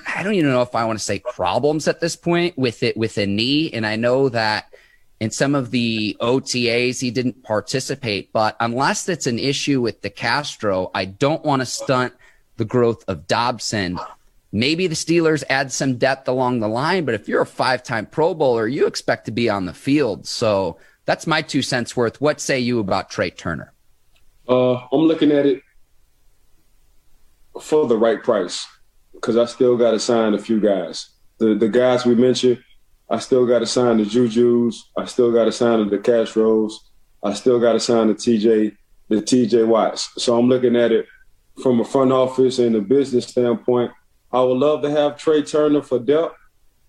I 0.07 0.23
don't 0.23 0.35
even 0.35 0.49
know 0.49 0.61
if 0.61 0.73
I 0.73 0.85
want 0.85 0.97
to 0.97 1.03
say 1.03 1.19
problems 1.19 1.89
at 1.89 1.99
this 1.99 2.15
point 2.15 2.57
with 2.57 2.81
it, 2.81 2.95
with 2.95 3.17
a 3.17 3.25
knee. 3.25 3.71
And 3.73 3.85
I 3.85 3.97
know 3.97 4.29
that 4.29 4.73
in 5.19 5.31
some 5.31 5.53
of 5.53 5.71
the 5.71 6.15
OTAs, 6.21 7.01
he 7.01 7.11
didn't 7.11 7.43
participate. 7.43 8.31
But 8.31 8.55
unless 8.61 9.09
it's 9.09 9.27
an 9.27 9.37
issue 9.37 9.81
with 9.81 10.01
DeCastro, 10.01 10.91
I 10.95 11.03
don't 11.03 11.43
want 11.43 11.61
to 11.61 11.65
stunt 11.65 12.13
the 12.61 12.65
growth 12.65 13.03
of 13.07 13.25
Dotson. 13.25 13.99
Maybe 14.51 14.85
the 14.85 14.93
Steelers 14.93 15.43
add 15.49 15.71
some 15.71 15.97
depth 15.97 16.27
along 16.27 16.59
the 16.59 16.67
line, 16.67 17.05
but 17.05 17.15
if 17.15 17.27
you're 17.27 17.41
a 17.41 17.45
five 17.45 17.81
time 17.81 18.05
Pro 18.05 18.35
Bowler, 18.35 18.67
you 18.67 18.85
expect 18.85 19.25
to 19.25 19.31
be 19.31 19.49
on 19.49 19.65
the 19.65 19.73
field. 19.73 20.27
So 20.27 20.77
that's 21.05 21.25
my 21.25 21.41
two 21.41 21.63
cents 21.63 21.97
worth. 21.97 22.21
What 22.21 22.39
say 22.39 22.59
you 22.59 22.77
about 22.79 23.09
Trai 23.09 23.35
Turner? 23.35 23.73
Uh, 24.47 24.75
I'm 24.75 25.07
looking 25.07 25.31
at 25.31 25.47
it 25.47 25.63
for 27.59 27.87
the 27.87 27.97
right 27.97 28.21
price 28.21 28.67
because 29.11 29.37
I 29.37 29.45
still 29.45 29.75
got 29.75 29.91
to 29.91 29.99
sign 29.99 30.35
a 30.35 30.39
few 30.39 30.59
guys. 30.59 31.09
The 31.39 31.55
the 31.55 31.67
guys 31.67 32.05
we 32.05 32.13
mentioned, 32.13 32.59
I 33.09 33.17
still 33.17 33.47
got 33.47 33.59
to 33.59 33.65
sign 33.65 33.97
the 33.97 34.03
Juju's. 34.03 34.91
I 34.95 35.05
still 35.05 35.31
got 35.31 35.45
to 35.45 35.51
sign 35.51 35.89
the 35.89 35.97
Castros. 35.97 36.73
I 37.23 37.33
still 37.33 37.59
got 37.59 37.73
to 37.73 37.79
sign 37.79 38.09
the 38.09 38.13
TJ 38.13 38.77
the 39.09 39.15
TJ 39.15 39.65
Watts. 39.65 40.11
So 40.23 40.37
I'm 40.37 40.47
looking 40.47 40.75
at 40.75 40.91
it 40.91 41.07
from 41.61 41.79
a 41.79 41.85
front 41.85 42.11
office 42.11 42.59
and 42.59 42.75
a 42.75 42.81
business 42.81 43.27
standpoint, 43.27 43.91
I 44.31 44.41
would 44.41 44.57
love 44.57 44.81
to 44.83 44.89
have 44.89 45.13
Trai 45.13 45.49
Turner 45.49 45.81
for 45.81 45.99
depth, 45.99 46.35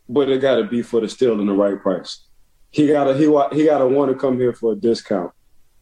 but 0.09 0.29
it 0.29 0.41
got 0.41 0.57
to 0.57 0.65
be 0.65 0.83
for 0.83 1.01
the 1.01 1.09
still 1.09 1.41
in 1.41 1.47
the 1.47 1.53
right 1.53 1.81
price. 1.81 2.25
He 2.71 2.87
gotta 2.89 3.15
he 3.15 3.25
he 3.55 3.67
gotta 3.67 3.87
want 3.87 4.11
to 4.11 4.17
come 4.17 4.39
here 4.39 4.55
for 4.55 4.73
a 4.73 4.77
discount, 4.77 5.33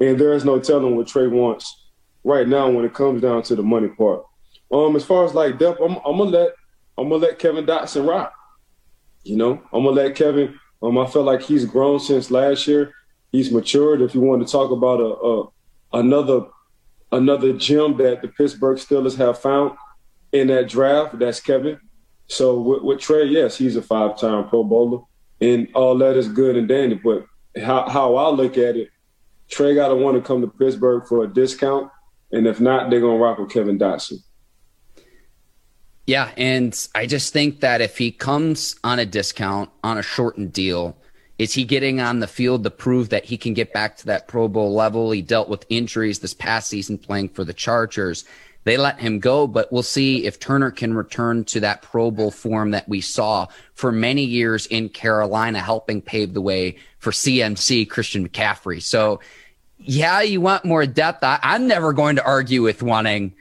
and 0.01 0.19
there 0.19 0.33
is 0.33 0.45
no 0.45 0.59
telling 0.59 0.97
what 0.97 1.07
Trai 1.07 1.31
wants 1.31 1.87
right 2.25 2.49
now 2.49 2.69
when 2.69 2.85
it 2.85 2.95
comes 2.95 3.23
down 3.23 3.43
to 3.45 3.55
the 3.55 3.63
money 3.63 3.89
part. 3.89 4.25
Um, 4.73 4.97
as 4.97 5.05
far 5.05 5.25
as 5.25 5.33
like 5.33 5.59
depth, 5.59 5.81
I'm, 5.81 5.97
I'm 6.05 6.19
gonna 6.19 6.31
let 6.31 6.53
I'm 6.99 7.09
gonna 7.09 7.25
let 7.25 7.39
Kevin 7.39 7.65
Dotson 7.65 8.09
rock. 8.09 8.33
You 9.23 9.37
know, 9.37 9.63
I'm 9.73 9.85
gonna 9.85 9.91
let 9.91 10.17
Kevin. 10.17 10.59
Um, 10.83 10.99
I 10.99 11.07
feel 11.07 11.23
like 11.23 11.43
he's 11.43 11.65
grown 11.65 12.01
since 12.01 12.31
last 12.31 12.67
year. 12.67 12.93
He's 13.31 13.53
matured. 13.53 14.01
If 14.01 14.15
you 14.15 14.21
want 14.21 14.45
to 14.45 14.51
talk 14.51 14.71
about 14.71 15.01
a, 15.01 15.05
a 15.05 15.99
another 16.01 16.47
another 17.13 17.53
gem 17.53 17.97
that 17.99 18.23
the 18.23 18.29
Pittsburgh 18.29 18.79
Steelers 18.79 19.17
have 19.17 19.39
found 19.39 19.77
in 20.33 20.49
that 20.49 20.69
draft. 20.69 21.19
That's 21.19 21.41
Kevin. 21.41 21.81
So 22.29 22.61
with, 22.61 22.83
with 22.83 22.99
Trai, 23.01 23.31
yes, 23.31 23.57
he's 23.57 23.77
a 23.77 23.83
five-time 23.83 24.49
Pro 24.49 24.63
Bowler, 24.63 25.03
and 25.41 25.69
all 25.75 25.99
that 25.99 26.17
is 26.17 26.29
good 26.29 26.57
and 26.57 26.69
dandy. 26.69 26.95
But 26.95 27.27
how 27.61 27.89
how 27.89 28.17
I 28.17 28.29
look 28.29 28.57
at 28.57 28.77
it, 28.77 28.91
Trai 29.51 29.75
got 29.75 29.89
to 29.89 29.97
want 29.97 30.17
to 30.17 30.23
come 30.23 30.41
to 30.41 30.47
Pittsburgh 30.47 31.07
for 31.07 31.25
a 31.25 31.27
discount, 31.27 31.91
and 32.31 32.47
if 32.47 32.61
not, 32.61 32.91
they're 32.91 33.01
gonna 33.01 33.19
rock 33.19 33.39
with 33.39 33.51
Kevin 33.51 33.79
Dotson. 33.79 34.19
Yeah, 36.07 36.31
and 36.37 36.89
I 36.95 37.07
just 37.07 37.33
think 37.33 37.61
that 37.61 37.81
if 37.81 37.99
he 37.99 38.11
comes 38.11 38.77
on 38.83 38.99
a 38.99 39.07
discount 39.07 39.71
on 39.85 39.99
a 39.99 40.03
shortened 40.03 40.53
deal, 40.53 40.97
is 41.41 41.55
he 41.55 41.65
getting 41.65 42.03
on 42.03 42.21
the 42.21 42.27
field 42.27 42.65
to 42.65 42.71
prove 42.71 43.09
that 43.09 43.25
he 43.25 43.39
can 43.39 43.55
get 43.55 43.73
back 43.73 43.97
to 43.97 44.05
that 44.05 44.29
Pro 44.29 44.47
Bowl 44.47 44.75
level? 44.75 45.11
He 45.11 45.23
dealt 45.23 45.49
with 45.49 45.65
injuries 45.71 46.19
this 46.19 46.35
past 46.35 46.69
season 46.69 46.99
playing 46.99 47.31
for 47.31 47.45
the 47.45 47.55
Chargers. 47.55 48.27
They 48.65 48.77
let 48.77 49.01
him 49.01 49.21
go, 49.21 49.47
but 49.47 49.73
we'll 49.73 49.83
see 49.83 50.27
if 50.27 50.39
Turner 50.39 50.71
can 50.71 50.93
return 50.93 51.45
to 51.45 51.61
that 51.61 51.81
Pro 51.81 52.11
Bowl 52.11 52.31
form 52.31 52.73
that 52.73 52.87
we 52.91 53.01
saw 53.01 53.47
for 53.73 53.91
many 53.91 54.23
years 54.23 54.67
in 54.67 54.91
Carolina, 54.91 55.61
helping 55.61 56.03
pave 56.03 56.35
the 56.35 56.43
way 56.43 56.77
for 56.99 57.11
CMC 57.11 57.89
Christian 57.89 58.29
McCaffrey. 58.29 58.83
So, 58.83 59.21
yeah, 59.79 60.21
you 60.21 60.43
want 60.43 60.67
more 60.67 60.85
depth. 60.85 61.25
I, 61.25 61.39
am 61.43 61.67
never 61.67 61.95
going 61.95 62.17
to 62.17 62.23
argue 62.23 62.61
with 62.61 62.83
wanting 62.83 63.33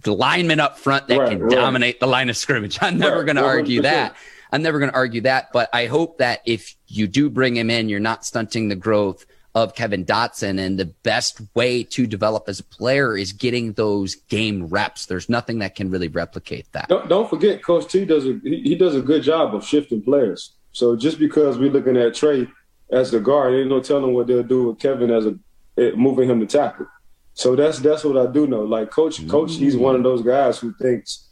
the 0.00 0.14
lineman 0.14 0.58
up 0.58 0.78
front 0.78 1.08
that 1.08 1.18
right, 1.18 1.28
can 1.32 1.42
right. 1.42 1.50
dominate 1.50 2.00
the 2.00 2.06
line 2.06 2.30
of 2.30 2.36
scrimmage. 2.38 2.78
I'm 2.80 2.96
never 2.96 3.16
right, 3.16 3.26
going 3.26 3.36
to 3.36 3.44
argue 3.44 3.82
that. 3.82 4.16
I'm 4.54 4.62
never 4.62 4.78
going 4.78 4.92
to 4.92 4.96
argue 4.96 5.22
that, 5.22 5.52
but 5.52 5.68
I 5.72 5.86
hope 5.86 6.18
that 6.18 6.40
if 6.46 6.76
you 6.86 7.08
do 7.08 7.28
bring 7.28 7.56
him 7.56 7.70
in, 7.70 7.88
you're 7.88 7.98
not 7.98 8.24
stunting 8.24 8.68
the 8.68 8.76
growth 8.76 9.26
of 9.52 9.74
Kevin 9.74 10.04
Dotson. 10.04 10.60
And 10.60 10.78
the 10.78 10.84
best 10.84 11.42
way 11.56 11.82
to 11.82 12.06
develop 12.06 12.48
as 12.48 12.60
a 12.60 12.64
player 12.64 13.16
is 13.16 13.32
getting 13.32 13.72
those 13.72 14.14
game 14.14 14.66
reps. 14.66 15.06
There's 15.06 15.28
nothing 15.28 15.58
that 15.58 15.74
can 15.74 15.90
really 15.90 16.06
replicate 16.06 16.70
that. 16.70 16.88
Don't, 16.88 17.08
don't 17.08 17.28
forget, 17.28 17.64
Coach 17.64 17.90
T 17.90 18.04
does 18.04 18.26
a 18.26 18.38
he, 18.44 18.76
does 18.76 18.94
a 18.94 19.02
good 19.02 19.24
job 19.24 19.56
of 19.56 19.66
shifting 19.66 20.00
players. 20.00 20.52
So 20.70 20.94
just 20.94 21.18
because 21.18 21.58
we're 21.58 21.72
looking 21.72 21.96
at 21.96 22.12
Trai 22.12 22.48
as 22.92 23.10
the 23.10 23.18
guard, 23.18 23.54
ain't 23.54 23.68
no 23.68 23.80
telling 23.80 24.14
what 24.14 24.28
they'll 24.28 24.44
do 24.44 24.68
with 24.68 24.78
Kevin 24.78 25.10
as 25.10 25.26
a 25.26 25.36
eh, 25.78 25.90
moving 25.96 26.30
him 26.30 26.38
to 26.38 26.46
tackle. 26.46 26.86
So 27.32 27.56
that's 27.56 27.80
that's 27.80 28.04
what 28.04 28.16
I 28.16 28.30
do 28.30 28.46
know. 28.46 28.62
Like 28.62 28.92
Coach, 28.92 29.18
mm-hmm. 29.18 29.30
Coach, 29.30 29.56
he's 29.56 29.76
one 29.76 29.96
of 29.96 30.04
those 30.04 30.22
guys 30.22 30.60
who 30.60 30.72
thinks 30.74 31.30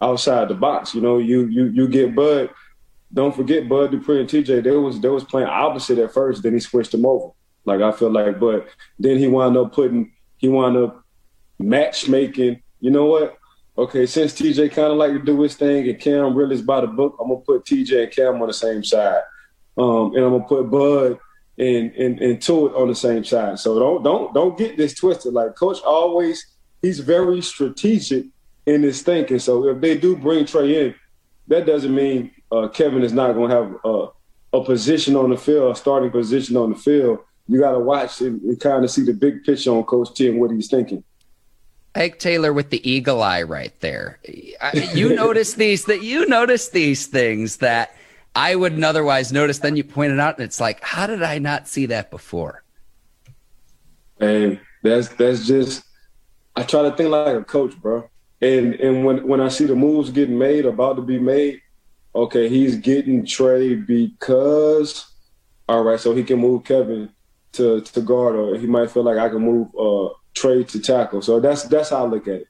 outside 0.00 0.48
the 0.48 0.54
box. 0.54 0.94
You 0.94 1.00
know, 1.00 1.18
you 1.18 1.46
you 1.46 1.66
you 1.66 1.88
get 1.88 2.14
Bud. 2.14 2.50
Don't 3.12 3.34
forget 3.34 3.68
Bud 3.68 3.90
Dupree 3.90 4.20
and 4.20 4.28
TJ. 4.28 4.62
They 4.64 4.70
was 4.70 5.00
they 5.00 5.08
was 5.08 5.24
playing 5.24 5.48
opposite 5.48 5.98
at 5.98 6.12
first. 6.12 6.42
Then 6.42 6.54
he 6.54 6.60
switched 6.60 6.92
them 6.92 7.06
over. 7.06 7.32
Like 7.64 7.80
I 7.80 7.92
feel 7.92 8.10
like, 8.10 8.38
but 8.38 8.68
then 8.98 9.18
he 9.18 9.28
wound 9.28 9.56
up 9.56 9.72
putting 9.72 10.12
he 10.38 10.48
wound 10.48 10.76
up 10.76 11.04
matchmaking. 11.58 12.62
You 12.80 12.90
know 12.90 13.06
what? 13.06 13.38
Okay, 13.76 14.06
since 14.06 14.32
TJ 14.34 14.72
kind 14.72 14.90
of 14.90 14.98
like 14.98 15.12
to 15.12 15.20
do 15.20 15.40
his 15.40 15.54
thing 15.54 15.88
and 15.88 16.00
Cam 16.00 16.34
really 16.34 16.56
is 16.56 16.62
by 16.62 16.80
the 16.80 16.88
book, 16.88 17.16
I'm 17.20 17.28
gonna 17.28 17.40
put 17.40 17.64
TJ 17.64 18.04
and 18.04 18.12
Cam 18.12 18.42
on 18.42 18.48
the 18.48 18.54
same 18.54 18.82
side, 18.82 19.22
um, 19.76 20.14
and 20.14 20.24
I'm 20.24 20.32
gonna 20.32 20.44
put 20.44 20.70
Bud 20.70 21.18
and 21.58 21.92
and 21.94 22.20
and 22.20 22.40
Tuitt 22.40 22.76
on 22.76 22.88
the 22.88 22.94
same 22.94 23.24
side. 23.24 23.58
So 23.58 23.78
don't 23.78 24.02
don't 24.02 24.34
don't 24.34 24.58
get 24.58 24.76
this 24.76 24.94
twisted. 24.94 25.32
Like 25.32 25.54
Coach 25.54 25.78
always, 25.84 26.44
he's 26.82 27.00
very 27.00 27.40
strategic 27.40 28.26
in 28.68 28.82
his 28.82 29.02
thinking. 29.02 29.38
So 29.38 29.66
if 29.68 29.80
they 29.80 29.96
do 29.96 30.14
bring 30.14 30.44
Trai 30.44 30.74
in, 30.74 30.94
that 31.48 31.66
doesn't 31.66 31.94
mean 31.94 32.30
uh, 32.52 32.68
Kevin 32.68 33.02
is 33.02 33.12
not 33.12 33.32
going 33.32 33.50
to 33.50 33.56
have 33.56 33.76
uh, 33.84 34.06
a 34.52 34.64
position 34.64 35.16
on 35.16 35.30
the 35.30 35.36
field, 35.36 35.72
a 35.72 35.78
starting 35.78 36.10
position 36.10 36.56
on 36.56 36.70
the 36.70 36.76
field. 36.76 37.20
You 37.48 37.58
got 37.58 37.72
to 37.72 37.78
watch 37.78 38.20
and, 38.20 38.40
and 38.42 38.60
kind 38.60 38.84
of 38.84 38.90
see 38.90 39.02
the 39.02 39.14
big 39.14 39.42
picture 39.44 39.70
on 39.70 39.84
Coach 39.84 40.14
T 40.14 40.28
and 40.28 40.38
what 40.38 40.50
he's 40.50 40.68
thinking. 40.68 41.02
Ike 41.94 42.18
Taylor 42.18 42.52
with 42.52 42.68
the 42.68 42.88
eagle 42.88 43.22
eye 43.22 43.42
right 43.42 43.72
there. 43.80 44.20
You 44.92 45.14
notice 45.14 45.54
these 45.54 45.86
that 45.86 46.02
you 46.02 46.26
notice 46.26 46.68
these 46.68 47.06
things 47.06 47.56
that 47.56 47.96
I 48.36 48.54
wouldn't 48.54 48.84
otherwise 48.84 49.32
notice. 49.32 49.60
Then 49.60 49.76
you 49.76 49.82
point 49.82 50.12
it 50.12 50.20
out, 50.20 50.36
and 50.36 50.44
it's 50.44 50.60
like, 50.60 50.84
how 50.84 51.06
did 51.06 51.22
I 51.22 51.38
not 51.38 51.66
see 51.66 51.86
that 51.86 52.10
before? 52.10 52.62
And 54.20 54.60
that's 54.82 55.08
that's 55.08 55.46
just 55.46 55.82
I 56.54 56.62
try 56.64 56.82
to 56.82 56.94
think 56.94 57.08
like 57.08 57.34
a 57.34 57.42
coach, 57.42 57.74
bro. 57.80 58.08
And 58.40 58.74
and 58.74 59.04
when 59.04 59.26
when 59.26 59.40
I 59.40 59.48
see 59.48 59.66
the 59.66 59.74
moves 59.74 60.10
getting 60.10 60.38
made, 60.38 60.64
about 60.64 60.96
to 60.96 61.02
be 61.02 61.18
made, 61.18 61.60
okay, 62.14 62.48
he's 62.48 62.76
getting 62.76 63.24
Trai 63.24 63.84
because 63.86 65.06
all 65.68 65.82
right, 65.82 66.00
so 66.00 66.14
he 66.14 66.24
can 66.24 66.38
move 66.38 66.64
Kevin 66.64 67.10
to 67.52 67.80
to 67.80 68.00
guard, 68.00 68.36
or 68.36 68.56
he 68.56 68.66
might 68.66 68.90
feel 68.90 69.02
like 69.02 69.18
I 69.18 69.28
can 69.28 69.42
move 69.42 69.68
uh, 69.74 70.14
Trai 70.34 70.66
to 70.68 70.80
tackle. 70.80 71.20
So 71.22 71.40
that's 71.40 71.64
that's 71.64 71.90
how 71.90 72.04
I 72.04 72.08
look 72.08 72.28
at 72.28 72.34
it. 72.34 72.48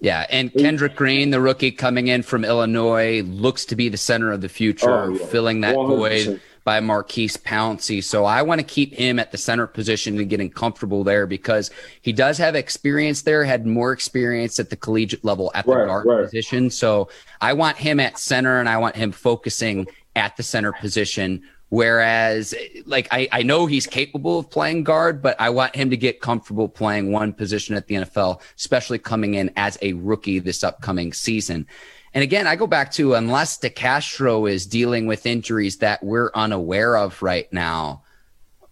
Yeah, 0.00 0.26
and 0.28 0.52
Kendrick 0.52 0.96
Green, 0.96 1.30
the 1.30 1.40
rookie 1.40 1.70
coming 1.70 2.08
in 2.08 2.22
from 2.22 2.44
Illinois, 2.44 3.22
looks 3.22 3.64
to 3.66 3.76
be 3.76 3.88
the 3.88 3.96
center 3.96 4.32
of 4.32 4.40
the 4.40 4.48
future, 4.48 4.90
oh, 4.90 5.14
yeah. 5.14 5.26
filling 5.26 5.60
that 5.62 5.76
100%. 5.76 5.96
void 5.96 6.40
by 6.64 6.80
Maurkice 6.80 7.36
Pouncey. 7.36 8.02
So 8.02 8.24
I 8.24 8.42
want 8.42 8.58
to 8.60 8.66
keep 8.66 8.94
him 8.94 9.18
at 9.18 9.30
the 9.30 9.38
center 9.38 9.66
position 9.66 10.18
and 10.18 10.28
getting 10.28 10.50
comfortable 10.50 11.04
there 11.04 11.26
because 11.26 11.70
he 12.00 12.12
does 12.12 12.38
have 12.38 12.54
experience 12.54 13.22
there, 13.22 13.44
had 13.44 13.66
more 13.66 13.92
experience 13.92 14.58
at 14.58 14.70
the 14.70 14.76
collegiate 14.76 15.24
level 15.24 15.50
at 15.54 15.66
the 15.66 15.72
right, 15.72 15.86
guard 15.86 16.06
right. 16.06 16.24
position. 16.24 16.70
So 16.70 17.08
I 17.40 17.52
want 17.52 17.76
him 17.76 18.00
at 18.00 18.18
center 18.18 18.58
and 18.58 18.68
I 18.68 18.78
want 18.78 18.96
him 18.96 19.12
focusing 19.12 19.86
at 20.16 20.36
the 20.36 20.42
center 20.42 20.72
position. 20.72 21.42
Whereas, 21.70 22.54
like, 22.86 23.08
I, 23.10 23.28
I 23.32 23.42
know 23.42 23.66
he's 23.66 23.86
capable 23.86 24.38
of 24.38 24.48
playing 24.48 24.84
guard, 24.84 25.20
but 25.20 25.34
I 25.40 25.50
want 25.50 25.74
him 25.74 25.90
to 25.90 25.96
get 25.96 26.20
comfortable 26.20 26.68
playing 26.68 27.10
one 27.10 27.32
position 27.32 27.74
at 27.74 27.88
the 27.88 27.96
NFL, 27.96 28.42
especially 28.56 28.98
coming 28.98 29.34
in 29.34 29.50
as 29.56 29.76
a 29.82 29.94
rookie 29.94 30.38
this 30.38 30.62
upcoming 30.62 31.12
season. 31.12 31.66
And 32.14 32.22
again, 32.22 32.46
I 32.46 32.54
go 32.54 32.68
back 32.68 32.92
to 32.92 33.14
unless 33.14 33.58
DeCastro 33.58 34.50
is 34.50 34.66
dealing 34.66 35.06
with 35.06 35.26
injuries 35.26 35.78
that 35.78 36.02
we're 36.02 36.30
unaware 36.34 36.96
of 36.96 37.20
right 37.22 37.52
now. 37.52 38.04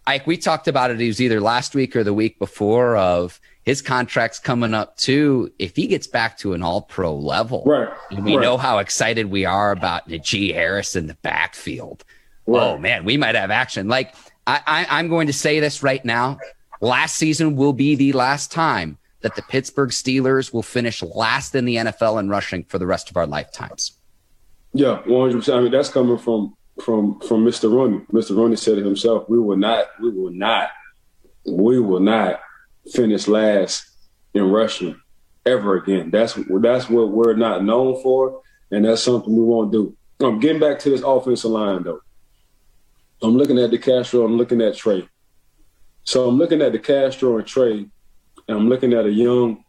Like 0.07 0.25
we 0.25 0.37
talked 0.37 0.69
about 0.69 0.91
it, 0.91 1.01
it 1.01 1.07
was 1.07 1.21
either 1.21 1.41
last 1.41 1.75
week 1.75 1.95
or 1.95 2.05
the 2.05 2.13
week 2.13 2.39
before 2.39 2.95
of 2.95 3.39
his 3.63 3.81
contract's 3.81 4.39
coming 4.39 4.73
up 4.73 4.95
too. 4.97 5.51
If 5.59 5.75
he 5.75 5.87
gets 5.87 6.07
back 6.07 6.37
to 6.39 6.53
an 6.53 6.63
all 6.63 6.81
pro 6.81 7.13
level, 7.13 7.63
right. 7.65 7.89
and 8.11 8.23
we 8.23 8.35
right. 8.35 8.43
know 8.43 8.57
how 8.57 8.79
excited 8.79 9.29
we 9.29 9.45
are 9.45 9.71
about 9.71 10.07
Najee 10.07 10.53
Harris 10.53 10.95
in 10.95 11.07
the 11.07 11.15
backfield. 11.15 12.05
Oh 12.47 12.53
right. 12.53 12.63
Oh 12.63 12.77
man, 12.77 13.03
we 13.03 13.17
might 13.17 13.35
have 13.35 13.51
action. 13.51 13.87
Like 13.89 14.15
I, 14.47 14.61
I, 14.65 14.99
I'm 14.99 15.09
going 15.09 15.27
to 15.27 15.33
say 15.33 15.59
this 15.59 15.83
right 15.83 16.03
now. 16.03 16.37
Last 16.81 17.15
season 17.15 17.55
will 17.55 17.73
be 17.73 17.95
the 17.95 18.13
last 18.13 18.51
time 18.51 18.97
that 19.23 19.35
the 19.35 19.41
Pittsburgh 19.41 19.89
Steelers 19.89 20.53
will 20.53 20.63
finish 20.63 21.01
last 21.01 21.55
in 21.55 21.65
the 21.65 21.77
NFL 21.77 22.19
in 22.19 22.29
rushing 22.29 22.63
for 22.65 22.77
the 22.77 22.85
rest 22.85 23.09
of 23.09 23.17
our 23.17 23.25
lifetimes. 23.25 23.97
Yeah, 24.73 25.01
one 25.05 25.29
hundred 25.29 25.39
percent. 25.39 25.57
I 25.57 25.61
mean, 25.61 25.71
that's 25.71 25.89
coming 25.89 26.17
from 26.17 26.55
from 26.83 27.19
from 27.21 27.45
Mr. 27.45 27.71
Rooney. 27.71 28.05
Mr. 28.11 28.35
Rooney 28.35 28.55
said 28.55 28.77
it 28.77 28.85
himself. 28.85 29.27
We 29.29 29.39
will 29.39 29.57
not. 29.57 29.87
We 30.01 30.11
will 30.11 30.31
not. 30.31 30.69
We 31.45 31.79
will 31.79 31.99
not 31.99 32.41
finish 32.91 33.27
last 33.27 33.89
in 34.33 34.49
rushing 34.49 34.99
ever 35.45 35.75
again. 35.75 36.09
That's 36.09 36.33
that's 36.33 36.89
what 36.89 37.11
we're 37.11 37.35
not 37.35 37.63
known 37.63 38.01
for, 38.01 38.41
and 38.71 38.85
that's 38.85 39.03
something 39.03 39.35
we 39.35 39.43
won't 39.43 39.71
do. 39.71 39.95
I'm 40.19 40.39
getting 40.39 40.59
back 40.59 40.79
to 40.79 40.89
this 40.89 41.01
offensive 41.01 41.51
line 41.51 41.83
though. 41.83 42.01
I'm 43.21 43.37
looking 43.37 43.59
at 43.59 43.71
DeCastro. 43.71 44.25
I'm 44.25 44.37
looking 44.37 44.61
at 44.61 44.73
Trai. 44.73 45.07
So 46.03 46.27
I'm 46.27 46.37
looking 46.37 46.61
at 46.61 46.73
DeCastro 46.73 47.37
and 47.37 47.47
Trai 47.47 47.89
and 48.47 48.57
I'm 48.57 48.69
looking 48.69 48.93
at 48.93 49.05
a 49.05 49.11
young, 49.11 49.63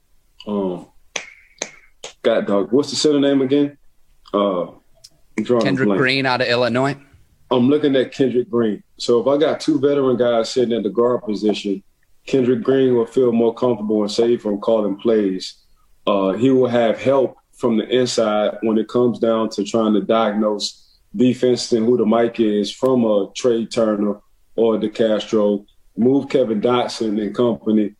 um, 0.46 0.86
God 2.22 2.46
dog. 2.46 2.72
What's 2.72 2.90
the 2.90 2.96
center 2.96 3.20
name 3.20 3.42
again? 3.42 3.78
Uh, 4.32 4.66
Kendrick 5.36 5.88
Green 5.88 6.26
out 6.26 6.40
of 6.40 6.48
Illinois. 6.48 6.96
I'm 7.50 7.68
looking 7.68 7.94
at 7.96 8.12
Kendrick 8.12 8.50
Green. 8.50 8.82
So 8.98 9.20
if 9.20 9.26
I 9.26 9.38
got 9.38 9.60
two 9.60 9.78
veteran 9.78 10.16
guys 10.16 10.50
sitting 10.50 10.76
at 10.76 10.82
the 10.82 10.90
guard 10.90 11.22
position, 11.22 11.82
Kendrick 12.26 12.62
Green 12.62 12.94
will 12.94 13.06
feel 13.06 13.32
more 13.32 13.54
comfortable 13.54 14.02
and 14.02 14.10
safe 14.10 14.42
from 14.42 14.60
calling 14.60 14.96
plays. 14.96 15.54
Uh, 16.06 16.32
he 16.32 16.50
will 16.50 16.68
have 16.68 16.98
help 16.98 17.36
from 17.56 17.76
the 17.76 17.88
inside 17.88 18.56
when 18.62 18.78
it 18.78 18.88
comes 18.88 19.18
down 19.18 19.50
to 19.50 19.64
trying 19.64 19.94
to 19.94 20.00
diagnose 20.00 20.98
defense 21.14 21.70
and 21.72 21.86
who 21.86 21.96
the 21.96 22.06
mic 22.06 22.40
is 22.40 22.72
from 22.72 23.04
a 23.04 23.28
Trai 23.28 23.70
Turner 23.70 24.20
or 24.56 24.76
DeCastro. 24.76 25.64
Move 25.96 26.28
Kevin 26.28 26.60
Dotson 26.60 27.22
and 27.22 27.34
company 27.34 27.94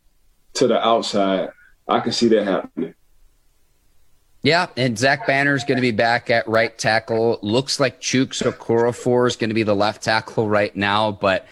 to 0.55 0.67
the 0.67 0.85
outside, 0.85 1.49
I 1.87 1.99
can 1.99 2.11
see 2.11 2.27
that 2.29 2.45
happening. 2.45 2.93
Yeah, 4.41 4.67
and 4.77 4.97
Zach 4.97 5.25
Banner 5.25 5.55
is 5.55 5.63
going 5.63 5.77
to 5.77 5.81
be 5.81 5.91
back 5.91 6.29
at 6.29 6.47
right 6.47 6.77
tackle. 6.77 7.39
Looks 7.41 7.79
like 7.79 7.99
Chuks 7.99 8.43
Okorafor 8.43 9.27
is 9.27 9.35
going 9.35 9.49
to 9.49 9.55
be 9.55 9.63
the 9.63 9.75
left 9.75 10.03
tackle 10.03 10.47
right 10.47 10.75
now, 10.75 11.11
but 11.11 11.47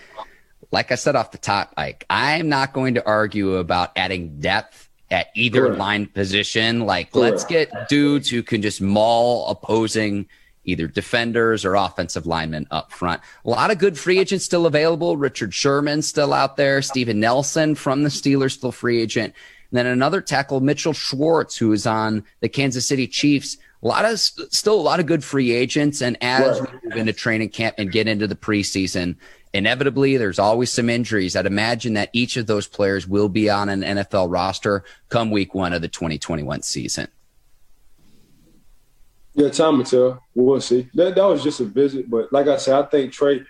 like 0.71 0.91
I 0.91 0.95
said 0.95 1.15
off 1.15 1.31
the 1.31 1.37
top, 1.39 1.73
Ike, 1.75 2.05
I'm 2.09 2.49
not 2.49 2.73
going 2.73 2.93
to 2.95 3.05
argue 3.05 3.55
about 3.55 3.91
adding 3.95 4.39
depth 4.39 4.89
at 5.09 5.27
either 5.35 5.67
Correct. 5.67 5.79
line 5.79 6.05
position. 6.07 6.81
Like, 6.81 7.11
Correct. 7.11 7.31
let's 7.31 7.45
get 7.45 7.89
dudes 7.89 8.29
who 8.29 8.43
can 8.43 8.61
just 8.61 8.81
maul 8.81 9.47
opposing– 9.47 10.27
either 10.65 10.87
defenders 10.87 11.65
or 11.65 11.75
offensive 11.75 12.25
linemen 12.25 12.67
up 12.71 12.91
front. 12.91 13.21
A 13.45 13.49
lot 13.49 13.71
of 13.71 13.79
good 13.79 13.97
free 13.97 14.19
agents 14.19 14.45
still 14.45 14.65
available. 14.65 15.17
Richard 15.17 15.53
Sherman 15.53 16.01
still 16.01 16.33
out 16.33 16.57
there. 16.57 16.81
Steven 16.81 17.19
Nelson 17.19 17.75
from 17.75 18.03
the 18.03 18.09
Steelers 18.09 18.51
still 18.51 18.71
free 18.71 19.01
agent. 19.01 19.33
And 19.71 19.77
then 19.77 19.87
another 19.87 20.21
tackle, 20.21 20.61
Mitchell 20.61 20.93
Schwartz, 20.93 21.57
who 21.57 21.71
is 21.71 21.87
on 21.87 22.23
the 22.41 22.49
Kansas 22.49 22.87
City 22.87 23.07
Chiefs. 23.07 23.57
a 23.81 23.87
lot 23.87 24.05
of 24.05 24.19
still 24.19 24.79
a 24.79 24.81
lot 24.81 24.99
of 24.99 25.07
good 25.07 25.23
free 25.23 25.51
agents. 25.51 26.01
And 26.01 26.15
as 26.21 26.61
right. 26.61 26.71
we 26.71 26.89
move 26.89 26.97
into 26.97 27.13
training 27.13 27.49
camp 27.49 27.75
and 27.77 27.91
get 27.91 28.07
into 28.07 28.27
the 28.27 28.35
preseason, 28.35 29.15
inevitably 29.53 30.17
there's 30.17 30.39
always 30.39 30.71
some 30.71 30.89
injuries. 30.89 31.35
I'd 31.35 31.45
imagine 31.45 31.93
that 31.95 32.09
each 32.13 32.37
of 32.37 32.45
those 32.45 32.67
players 32.67 33.07
will 33.07 33.29
be 33.29 33.49
on 33.49 33.69
an 33.69 33.81
NFL 33.81 34.31
roster 34.31 34.83
come 35.09 35.31
week 35.31 35.53
one 35.55 35.73
of 35.73 35.81
the 35.81 35.87
2021 35.87 36.61
season. 36.61 37.07
Yeah, 39.35 39.49
time 39.49 39.77
will 39.77 39.85
tell. 39.85 40.23
We'll 40.35 40.61
see. 40.61 40.89
That, 40.93 41.15
that 41.15 41.25
was 41.25 41.43
just 41.43 41.59
a 41.59 41.65
visit, 41.65 42.09
but 42.09 42.31
like 42.31 42.47
I 42.47 42.57
said, 42.57 42.75
I 42.75 42.87
think 42.87 43.13
Trai 43.13 43.45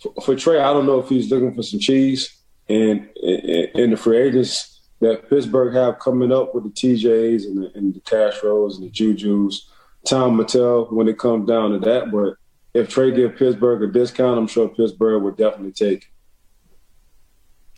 for, 0.00 0.14
for 0.22 0.34
Trai, 0.34 0.60
I 0.60 0.72
don't 0.72 0.86
know 0.86 1.00
if 1.00 1.08
he's 1.08 1.30
looking 1.30 1.54
for 1.54 1.62
some 1.62 1.80
cheese 1.80 2.36
and 2.68 3.08
in 3.16 3.90
the 3.90 3.96
free 3.96 4.18
agents 4.18 4.80
that 5.00 5.28
Pittsburgh 5.28 5.74
have 5.74 5.98
coming 5.98 6.32
up 6.32 6.54
with 6.54 6.64
the 6.64 6.70
TJs 6.70 7.44
and 7.44 7.62
the, 7.62 7.72
and 7.74 7.94
the 7.94 8.74
and 8.76 8.84
the 8.84 8.90
Juju's. 8.90 9.70
Tom 10.06 10.38
Mattel 10.38 10.90
when 10.92 11.08
it 11.08 11.18
comes 11.18 11.46
down 11.48 11.72
to 11.72 11.78
that, 11.80 12.10
but 12.10 12.34
if 12.72 12.88
Trai 12.88 13.14
give 13.14 13.36
Pittsburgh 13.36 13.82
a 13.82 13.92
discount, 13.92 14.38
I'm 14.38 14.46
sure 14.46 14.68
Pittsburgh 14.68 15.22
would 15.22 15.36
definitely 15.36 15.72
take. 15.72 16.10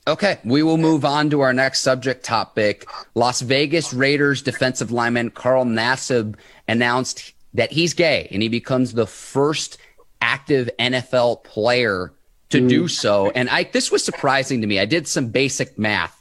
Okay, 0.06 0.38
we 0.44 0.62
will 0.62 0.76
move 0.76 1.04
on 1.04 1.30
to 1.30 1.40
our 1.40 1.52
next 1.52 1.80
subject 1.80 2.24
topic. 2.24 2.86
Las 3.14 3.40
Vegas 3.40 3.92
Raiders 3.92 4.42
defensive 4.42 4.90
lineman 4.90 5.30
Carl 5.30 5.64
Nassib 5.64 6.36
announced 6.68 7.32
that 7.54 7.72
he's 7.72 7.94
gay 7.94 8.28
and 8.30 8.42
he 8.42 8.48
becomes 8.48 8.92
the 8.92 9.06
first 9.06 9.78
active 10.20 10.70
NFL 10.78 11.44
player 11.44 12.12
to 12.50 12.60
mm. 12.60 12.68
do 12.68 12.88
so. 12.88 13.30
And 13.30 13.48
I 13.48 13.64
this 13.64 13.90
was 13.90 14.04
surprising 14.04 14.60
to 14.60 14.66
me. 14.66 14.78
I 14.78 14.84
did 14.84 15.08
some 15.08 15.28
basic 15.28 15.78
math. 15.78 16.16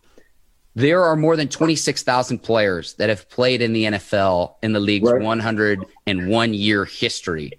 There 0.75 1.03
are 1.03 1.15
more 1.15 1.35
than 1.35 1.49
26,000 1.49 2.39
players 2.39 2.93
that 2.93 3.09
have 3.09 3.29
played 3.29 3.61
in 3.61 3.73
the 3.73 3.85
NFL 3.85 4.55
in 4.61 4.71
the 4.71 4.79
league's 4.79 5.11
right. 5.11 5.21
101 5.21 6.53
year 6.53 6.85
history. 6.85 7.51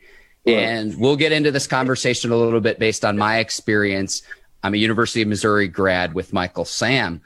Right. 0.46 0.54
And 0.54 0.98
we'll 0.98 1.16
get 1.16 1.33
into 1.33 1.50
this 1.50 1.66
conversation 1.66 2.30
a 2.30 2.37
little 2.37 2.61
bit 2.61 2.78
based 2.78 3.04
on 3.04 3.18
my 3.18 3.38
experience. 3.38 4.22
I'm 4.62 4.74
a 4.74 4.78
University 4.78 5.22
of 5.22 5.28
Missouri 5.28 5.68
grad 5.68 6.14
with 6.14 6.33
Michael 6.33 6.64
Sam. 6.64 7.20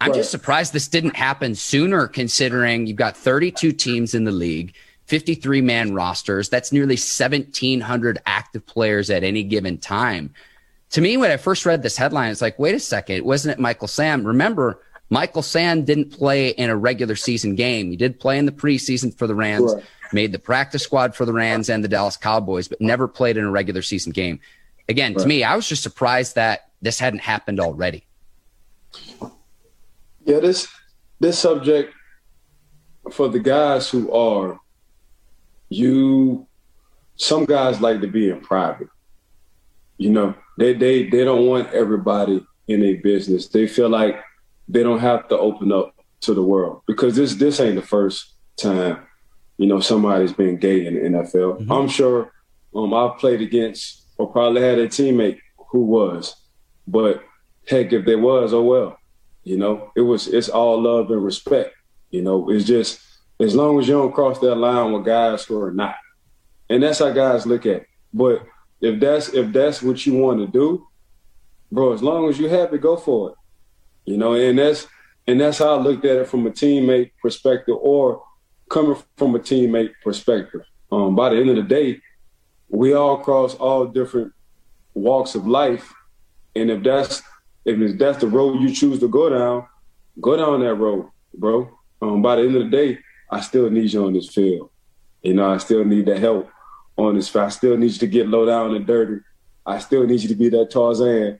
I'm 0.00 0.10
right. 0.10 0.16
just 0.16 0.30
surprised 0.30 0.72
this 0.72 0.88
didn't 0.88 1.16
happen 1.16 1.54
sooner, 1.54 2.06
considering 2.06 2.86
you've 2.86 2.96
got 2.96 3.16
32 3.16 3.72
teams 3.72 4.14
in 4.14 4.24
the 4.24 4.32
league. 4.32 4.74
53 5.08 5.62
man 5.62 5.94
rosters. 5.94 6.50
That's 6.50 6.70
nearly 6.70 6.94
1,700 6.94 8.18
active 8.26 8.66
players 8.66 9.08
at 9.08 9.24
any 9.24 9.42
given 9.42 9.78
time. 9.78 10.34
To 10.90 11.00
me, 11.00 11.16
when 11.16 11.30
I 11.30 11.38
first 11.38 11.66
read 11.66 11.82
this 11.82 11.96
headline, 11.96 12.30
it's 12.30 12.42
like, 12.42 12.58
wait 12.58 12.74
a 12.74 12.80
second, 12.80 13.24
wasn't 13.24 13.58
it 13.58 13.60
Michael 13.60 13.88
Sam? 13.88 14.22
Remember, 14.24 14.80
Michael 15.08 15.42
Sam 15.42 15.84
didn't 15.84 16.10
play 16.10 16.50
in 16.50 16.68
a 16.68 16.76
regular 16.76 17.16
season 17.16 17.54
game. 17.54 17.90
He 17.90 17.96
did 17.96 18.20
play 18.20 18.38
in 18.38 18.44
the 18.44 18.52
preseason 18.52 19.16
for 19.16 19.26
the 19.26 19.34
Rams, 19.34 19.74
right. 19.74 19.84
made 20.12 20.32
the 20.32 20.38
practice 20.38 20.82
squad 20.82 21.14
for 21.14 21.24
the 21.24 21.32
Rams 21.32 21.70
and 21.70 21.82
the 21.82 21.88
Dallas 21.88 22.16
Cowboys, 22.16 22.68
but 22.68 22.80
never 22.80 23.08
played 23.08 23.38
in 23.38 23.44
a 23.44 23.50
regular 23.50 23.82
season 23.82 24.12
game. 24.12 24.40
Again, 24.90 25.14
right. 25.14 25.22
to 25.22 25.28
me, 25.28 25.42
I 25.42 25.56
was 25.56 25.66
just 25.66 25.82
surprised 25.82 26.34
that 26.34 26.68
this 26.82 26.98
hadn't 26.98 27.20
happened 27.20 27.60
already. 27.60 28.04
Yeah, 30.24 30.40
this 30.40 30.68
this 31.20 31.38
subject 31.38 31.94
for 33.10 33.28
the 33.28 33.40
guys 33.40 33.88
who 33.88 34.12
are 34.12 34.60
you 35.68 36.46
some 37.16 37.44
guys 37.44 37.80
like 37.80 38.00
to 38.00 38.06
be 38.06 38.30
in 38.30 38.40
private. 38.40 38.88
You 39.98 40.10
know, 40.10 40.34
they 40.56 40.72
they 40.74 41.08
they 41.08 41.24
don't 41.24 41.46
want 41.46 41.72
everybody 41.72 42.44
in 42.68 42.82
a 42.82 42.94
business. 42.94 43.48
They 43.48 43.66
feel 43.66 43.88
like 43.88 44.22
they 44.68 44.82
don't 44.82 45.00
have 45.00 45.28
to 45.28 45.38
open 45.38 45.72
up 45.72 45.94
to 46.20 46.34
the 46.34 46.42
world 46.42 46.82
because 46.86 47.16
this 47.16 47.34
this 47.34 47.60
ain't 47.60 47.76
the 47.76 47.82
first 47.82 48.34
time, 48.56 49.00
you 49.56 49.66
know, 49.66 49.80
somebody's 49.80 50.32
been 50.32 50.56
gay 50.56 50.86
in 50.86 50.94
the 50.94 51.00
NFL. 51.00 51.60
Mm-hmm. 51.60 51.72
I'm 51.72 51.88
sure 51.88 52.32
um, 52.74 52.94
I've 52.94 53.18
played 53.18 53.40
against 53.40 54.04
or 54.16 54.30
probably 54.30 54.62
had 54.62 54.78
a 54.78 54.88
teammate 54.88 55.38
who 55.70 55.80
was, 55.84 56.34
but 56.86 57.24
heck, 57.66 57.92
if 57.92 58.04
there 58.04 58.18
was, 58.18 58.52
oh 58.52 58.62
well. 58.62 58.98
You 59.44 59.56
know, 59.56 59.92
it 59.96 60.02
was 60.02 60.28
it's 60.28 60.48
all 60.48 60.82
love 60.82 61.10
and 61.10 61.24
respect. 61.24 61.74
You 62.10 62.22
know, 62.22 62.50
it's 62.50 62.64
just 62.64 63.00
as 63.40 63.54
long 63.54 63.78
as 63.78 63.88
you 63.88 63.94
don't 63.94 64.14
cross 64.14 64.38
that 64.40 64.54
line 64.54 64.92
with 64.92 65.04
guys 65.04 65.44
who 65.44 65.60
are 65.60 65.72
not. 65.72 65.96
And 66.68 66.82
that's 66.82 66.98
how 66.98 67.10
guys 67.10 67.46
look 67.46 67.66
at 67.66 67.82
it. 67.82 67.86
But 68.12 68.44
if 68.80 69.00
that's 69.00 69.28
if 69.30 69.52
that's 69.52 69.82
what 69.82 70.04
you 70.06 70.14
want 70.14 70.40
to 70.40 70.46
do, 70.46 70.86
bro, 71.70 71.92
as 71.92 72.02
long 72.02 72.28
as 72.28 72.38
you're 72.38 72.50
happy, 72.50 72.78
go 72.78 72.96
for 72.96 73.30
it. 73.30 73.36
You 74.04 74.16
know, 74.16 74.34
and 74.34 74.58
that's 74.58 74.86
and 75.26 75.40
that's 75.40 75.58
how 75.58 75.78
I 75.78 75.82
looked 75.82 76.04
at 76.04 76.16
it 76.16 76.28
from 76.28 76.46
a 76.46 76.50
teammate 76.50 77.12
perspective 77.20 77.76
or 77.80 78.22
coming 78.68 78.96
from 79.16 79.34
a 79.34 79.38
teammate 79.38 79.92
perspective. 80.02 80.62
Um, 80.90 81.14
by 81.14 81.30
the 81.30 81.36
end 81.36 81.50
of 81.50 81.56
the 81.56 81.62
day, 81.62 82.00
we 82.68 82.94
all 82.94 83.18
cross 83.18 83.54
all 83.54 83.86
different 83.86 84.32
walks 84.94 85.34
of 85.34 85.46
life. 85.46 85.92
And 86.56 86.70
if 86.70 86.82
that's 86.82 87.22
if 87.64 87.98
that's 87.98 88.18
the 88.18 88.26
road 88.26 88.60
you 88.60 88.74
choose 88.74 89.00
to 89.00 89.08
go 89.08 89.28
down, 89.28 89.66
go 90.20 90.36
down 90.36 90.60
that 90.60 90.74
road, 90.74 91.10
bro. 91.34 91.70
Um, 92.00 92.22
by 92.22 92.36
the 92.36 92.42
end 92.42 92.56
of 92.56 92.64
the 92.64 92.70
day, 92.70 92.98
I 93.30 93.40
still 93.40 93.70
need 93.70 93.92
you 93.92 94.04
on 94.04 94.12
this 94.12 94.28
field. 94.28 94.70
You 95.22 95.34
know, 95.34 95.50
I 95.50 95.58
still 95.58 95.84
need 95.84 96.06
that 96.06 96.18
help 96.18 96.50
on 96.96 97.14
this 97.14 97.28
field. 97.28 97.46
I 97.46 97.48
still 97.50 97.76
need 97.76 97.92
you 97.92 97.98
to 97.98 98.06
get 98.06 98.28
low 98.28 98.46
down 98.46 98.74
and 98.74 98.86
dirty. 98.86 99.20
I 99.66 99.78
still 99.78 100.06
need 100.06 100.20
you 100.20 100.28
to 100.28 100.34
be 100.34 100.48
that 100.50 100.70
Tarzan 100.70 101.38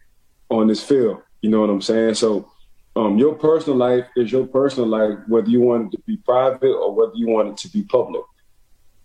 on 0.51 0.67
this 0.67 0.83
field. 0.83 1.23
You 1.41 1.51
know 1.51 1.61
what 1.61 1.71
I'm 1.71 1.81
saying? 1.81 2.15
So 2.15 2.51
um, 2.97 3.17
your 3.17 3.35
personal 3.35 3.79
life 3.79 4.07
is 4.17 4.33
your 4.33 4.47
personal 4.47 4.89
life, 4.89 5.19
whether 5.29 5.49
you 5.49 5.61
want 5.61 5.87
it 5.87 5.97
to 5.97 6.03
be 6.03 6.17
private 6.17 6.75
or 6.75 6.95
whether 6.95 7.13
you 7.15 7.29
want 7.29 7.49
it 7.49 7.57
to 7.59 7.69
be 7.69 7.85
public. 7.85 8.25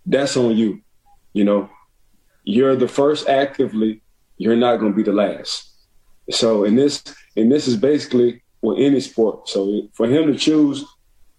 That's 0.04 0.36
on 0.36 0.56
you. 0.56 0.82
You 1.32 1.44
know, 1.44 1.70
you're 2.44 2.76
the 2.76 2.88
first 2.88 3.28
actively, 3.28 4.02
you're 4.36 4.56
not 4.56 4.76
going 4.76 4.92
to 4.92 4.96
be 4.96 5.02
the 5.02 5.12
last. 5.12 5.70
So, 6.30 6.64
in 6.64 6.74
this, 6.74 7.02
and 7.36 7.50
this 7.50 7.66
is 7.66 7.76
basically 7.76 8.42
with 8.62 8.78
any 8.78 9.00
sport. 9.00 9.48
So, 9.48 9.88
for 9.92 10.06
him 10.06 10.26
to 10.26 10.38
choose 10.38 10.84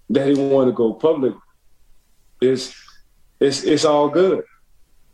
that 0.09 0.27
he 0.27 0.35
want 0.35 0.67
to 0.67 0.73
go 0.73 0.93
public, 0.93 1.33
it's 2.41 2.75
it's 3.39 3.63
it's 3.63 3.85
all 3.85 4.09
good, 4.09 4.43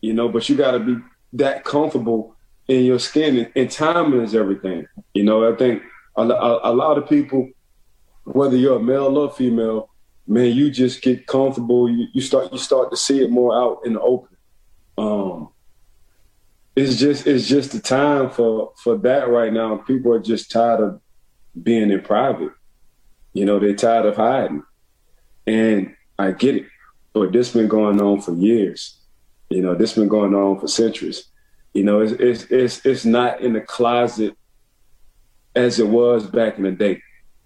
you 0.02 0.14
know. 0.14 0.30
But 0.30 0.48
you 0.50 0.56
got 0.56 0.72
to 0.72 0.80
be 0.80 0.98
that 1.34 1.64
comfortable 1.64 2.36
in 2.68 2.86
your 2.86 3.00
skin, 3.00 3.38
and, 3.38 3.52
and 3.56 3.72
timing 3.72 4.22
is 4.22 4.36
everything. 4.36 4.86
You 5.14 5.24
know, 5.24 5.52
I 5.52 5.56
think 5.56 5.84
a, 6.16 6.22
a, 6.22 6.72
a 6.72 6.74
lot 6.74 6.98
of 6.98 7.08
people, 7.08 7.50
whether 8.24 8.56
you're 8.56 8.78
a 8.78 8.84
male 8.84 9.18
or 9.18 9.32
female, 9.32 9.90
man, 10.28 10.54
you 10.54 10.72
just 10.72 11.02
get 11.02 11.28
comfortable. 11.28 11.90
You, 11.90 12.08
you 12.14 12.22
start 12.22 12.52
you 12.52 12.60
start 12.60 12.92
to 12.92 12.98
see 12.98 13.24
it 13.24 13.30
more 13.30 13.56
out 13.56 13.82
in 13.86 13.94
the 13.94 14.02
open. 14.02 14.38
Um, 14.98 15.50
it's 16.76 16.98
just 16.98 17.28
it's 17.28 17.48
just 17.48 17.72
the 17.72 17.80
time 17.80 18.30
for 18.30 18.74
for 18.82 18.98
that 19.00 19.30
right 19.30 19.52
now. 19.52 19.78
People 19.78 20.14
are 20.14 20.22
just 20.22 20.52
tired 20.52 20.80
of 20.80 21.02
being 21.62 21.92
in 21.92 22.02
private. 22.02 22.52
You 23.34 23.46
know, 23.46 23.60
they're 23.60 23.76
tired 23.76 24.06
of 24.06 24.16
hiding. 24.16 24.64
And 25.48 25.96
I 26.18 26.32
get 26.32 26.56
it, 26.56 26.66
but 27.14 27.32
this 27.32 27.54
been 27.54 27.68
going 27.68 28.02
on 28.02 28.22
for 28.22 28.34
years. 28.34 28.98
You 29.50 29.62
know, 29.62 29.76
this 29.76 29.94
been 29.94 30.08
going 30.08 30.34
on 30.34 30.60
for 30.60 30.68
centuries. 30.68 31.26
You 31.74 31.84
know, 31.84 32.02
it's 32.02 32.14
it's 32.14 32.44
it's, 32.52 32.86
it's 32.86 33.06
not 33.06 33.42
in 33.42 33.54
the 33.54 33.62
closet 33.62 34.38
as 35.56 35.80
it 35.80 35.88
was 35.88 36.26
back 36.26 36.58
in 36.58 36.64
the 36.64 36.72
day. 36.72 37.02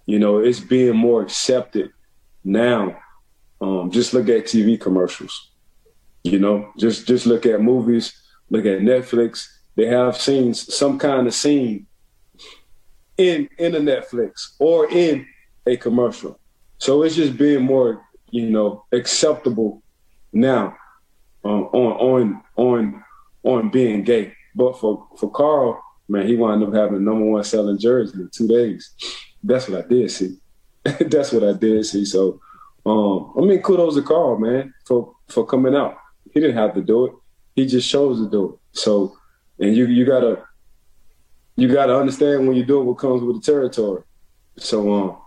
You 0.06 0.20
know, 0.20 0.38
it's 0.38 0.60
being 0.60 0.96
more 0.96 1.22
accepted 1.22 1.92
now. 2.44 2.98
Um, 3.62 3.90
just 3.92 4.14
look 4.14 4.30
at 4.30 4.46
TV 4.46 4.80
commercials. 4.80 5.52
You 6.24 6.40
know, 6.40 6.72
just 6.78 7.08
just 7.08 7.26
look 7.26 7.46
at 7.46 7.62
movies, 7.62 8.14
look 8.50 8.66
at 8.66 8.80
Netflix. 8.80 9.48
They 9.76 9.88
have 9.88 10.18
scenes, 10.18 10.76
some 10.76 10.98
kind 11.00 11.28
of 11.28 11.34
scene 11.34 11.88
in 13.18 13.50
in 13.58 13.76
a 13.76 13.80
Netflix 13.80 14.56
or 14.60 14.90
in 14.90 15.26
a 15.66 15.78
commercial. 15.78 16.40
So 16.78 17.04
it's 17.04 17.16
just 17.16 17.38
being 17.38 17.64
more, 17.64 18.06
you 18.32 18.50
know, 18.50 18.86
acceptable 18.92 19.82
now 20.34 20.76
um, 21.44 21.64
on 21.74 21.92
on 21.94 22.44
on 22.56 23.04
on 23.44 23.70
being 23.70 24.04
gay. 24.04 24.34
But 24.56 24.80
for 24.80 25.08
for 25.18 25.32
Carl, 25.32 25.82
man, 26.08 26.28
he 26.28 26.36
wound 26.36 26.64
up 26.64 26.74
having 26.74 27.04
number 27.04 27.26
one 27.26 27.44
selling 27.44 27.78
jersey 27.78 28.20
in 28.20 28.30
two 28.32 28.48
days. 28.48 28.94
That's 29.44 29.70
what 29.70 29.86
I 29.86 29.88
did 29.88 30.12
see. 30.12 30.38
That's 30.84 31.32
what 31.32 31.44
I 31.44 31.54
did 31.54 31.86
see. 31.86 32.06
So, 32.06 32.40
um, 32.86 33.34
I 33.38 33.42
mean, 33.42 33.62
kudos 33.62 33.96
to 33.96 34.02
Carl, 34.02 34.40
man, 34.40 34.74
for 34.86 35.16
for 35.28 35.46
coming 35.46 35.76
out. 35.76 35.98
He 36.34 36.40
didn't 36.40 36.58
have 36.58 36.74
to 36.74 36.82
do 36.82 37.06
it. 37.06 37.14
He 37.56 37.66
just 37.66 37.90
chose 37.90 38.20
to 38.20 38.30
do 38.30 38.54
it. 38.54 38.78
So, 38.78 39.18
and 39.60 39.76
you 39.76 39.86
you 39.86 40.06
gotta 40.06 40.44
you 41.56 41.72
gotta 41.72 41.96
understand 41.96 42.48
when 42.48 42.58
you 42.58 42.66
do 42.66 42.82
it 42.82 42.84
what 42.84 42.98
comes 42.98 43.22
with 43.22 43.38
the 43.38 43.52
territory. 43.52 44.04
So, 44.58 44.94
um, 44.94 45.18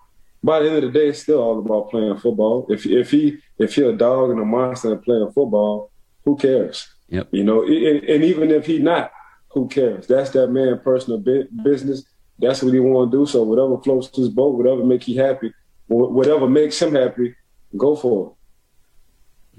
by 0.43 0.61
the 0.61 0.69
end 0.69 0.85
of 0.85 0.93
the 0.93 0.99
day, 0.99 1.09
it's 1.09 1.21
still 1.21 1.41
all 1.41 1.59
about 1.59 1.91
playing 1.91 2.17
football. 2.19 2.67
If 2.69 2.87
if 2.87 3.11
he 3.11 3.39
if 3.59 3.77
you're 3.77 3.91
a 3.91 3.97
dog 3.97 4.31
and 4.31 4.41
a 4.41 4.45
monster 4.45 4.93
and 4.93 5.03
playing 5.03 5.31
football, 5.33 5.91
who 6.25 6.37
cares? 6.37 6.89
Yep. 7.09 7.29
You 7.31 7.45
know, 7.45 7.63
and, 7.63 8.05
and 8.05 8.25
even 8.25 8.51
if 8.51 8.67
he 8.67 8.79
not, 8.79 9.11
who 9.49 9.69
cares? 9.69 10.07
That's 10.07 10.31
that 10.31 10.49
man' 10.49 10.81
personal 10.85 11.19
business. 11.19 12.05
That's 12.39 12.63
what 12.63 12.73
he 12.73 12.81
want 12.81 13.11
to 13.11 13.19
do. 13.19 13.27
So 13.27 13.43
whatever 13.43 13.79
floats 13.83 14.15
his 14.17 14.29
boat, 14.29 14.57
whatever 14.57 14.85
make 14.85 15.09
you 15.09 15.21
happy, 15.21 15.53
whatever 15.89 16.49
makes 16.49 16.81
him 16.81 16.95
happy, 16.95 17.35
go 17.77 17.97
for 17.97 18.37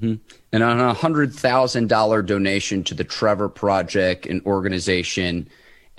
Mm-hmm. 0.01 0.15
And 0.53 0.63
on 0.63 0.79
a 0.79 0.93
hundred 0.93 1.33
thousand 1.33 1.89
dollar 1.89 2.21
donation 2.21 2.83
to 2.85 2.93
the 2.93 3.03
Trevor 3.03 3.49
Project, 3.49 4.25
an 4.25 4.41
organization 4.45 5.49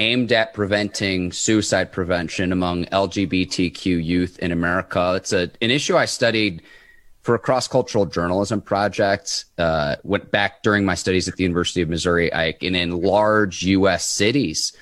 aimed 0.00 0.32
at 0.32 0.54
preventing 0.54 1.30
suicide 1.30 1.92
prevention 1.92 2.52
among 2.52 2.86
LGBTQ 2.86 4.02
youth 4.02 4.38
in 4.38 4.50
America. 4.50 5.14
It's 5.16 5.32
a, 5.32 5.50
an 5.60 5.70
issue 5.70 5.96
I 5.96 6.06
studied 6.06 6.62
for 7.22 7.34
a 7.34 7.38
cross 7.38 7.68
cultural 7.68 8.06
journalism 8.06 8.62
project. 8.62 9.44
Uh, 9.58 9.96
went 10.02 10.30
back 10.30 10.62
during 10.62 10.86
my 10.86 10.94
studies 10.94 11.28
at 11.28 11.36
the 11.36 11.42
University 11.42 11.82
of 11.82 11.90
Missouri. 11.90 12.32
I, 12.32 12.56
and 12.62 12.74
in 12.74 13.02
large 13.02 13.62
U.S. 13.62 14.06
cities, 14.06 14.72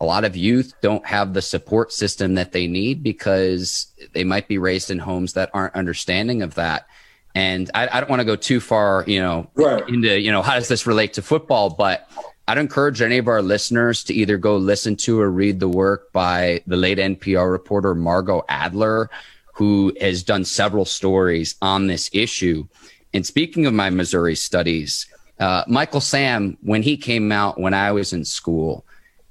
a 0.00 0.06
lot 0.06 0.24
of 0.24 0.34
youth 0.34 0.72
don't 0.80 1.04
have 1.06 1.34
the 1.34 1.42
support 1.42 1.92
system 1.92 2.34
that 2.34 2.52
they 2.52 2.66
need 2.66 3.02
because 3.02 3.92
they 4.14 4.24
might 4.24 4.48
be 4.48 4.56
raised 4.56 4.90
in 4.90 4.98
homes 4.98 5.34
that 5.34 5.50
aren't 5.52 5.74
understanding 5.74 6.40
of 6.40 6.54
that. 6.54 6.86
And 7.34 7.70
I, 7.74 7.88
I 7.88 8.00
don't 8.00 8.08
want 8.08 8.20
to 8.20 8.24
go 8.24 8.36
too 8.36 8.60
far, 8.60 9.04
you 9.06 9.20
know, 9.20 9.50
right. 9.54 9.86
into, 9.88 10.18
you 10.18 10.32
know, 10.32 10.40
how 10.40 10.54
does 10.54 10.68
this 10.68 10.86
relate 10.86 11.12
to 11.14 11.22
football? 11.22 11.68
But 11.68 12.08
I'd 12.48 12.56
encourage 12.56 13.02
any 13.02 13.18
of 13.18 13.28
our 13.28 13.42
listeners 13.42 14.02
to 14.04 14.14
either 14.14 14.38
go 14.38 14.56
listen 14.56 14.96
to 14.96 15.20
or 15.20 15.30
read 15.30 15.60
the 15.60 15.68
work 15.68 16.10
by 16.14 16.62
the 16.66 16.78
late 16.78 16.96
NPR 16.96 17.52
reporter 17.52 17.94
Margot 17.94 18.42
Adler, 18.48 19.10
who 19.52 19.94
has 20.00 20.22
done 20.22 20.46
several 20.46 20.86
stories 20.86 21.56
on 21.60 21.88
this 21.88 22.08
issue. 22.10 22.66
And 23.12 23.26
speaking 23.26 23.66
of 23.66 23.74
my 23.74 23.90
Missouri 23.90 24.34
studies, 24.34 25.06
uh, 25.38 25.64
Michael 25.68 26.00
Sam, 26.00 26.56
when 26.62 26.82
he 26.82 26.96
came 26.96 27.30
out 27.32 27.60
when 27.60 27.74
I 27.74 27.92
was 27.92 28.14
in 28.14 28.24
school, 28.24 28.86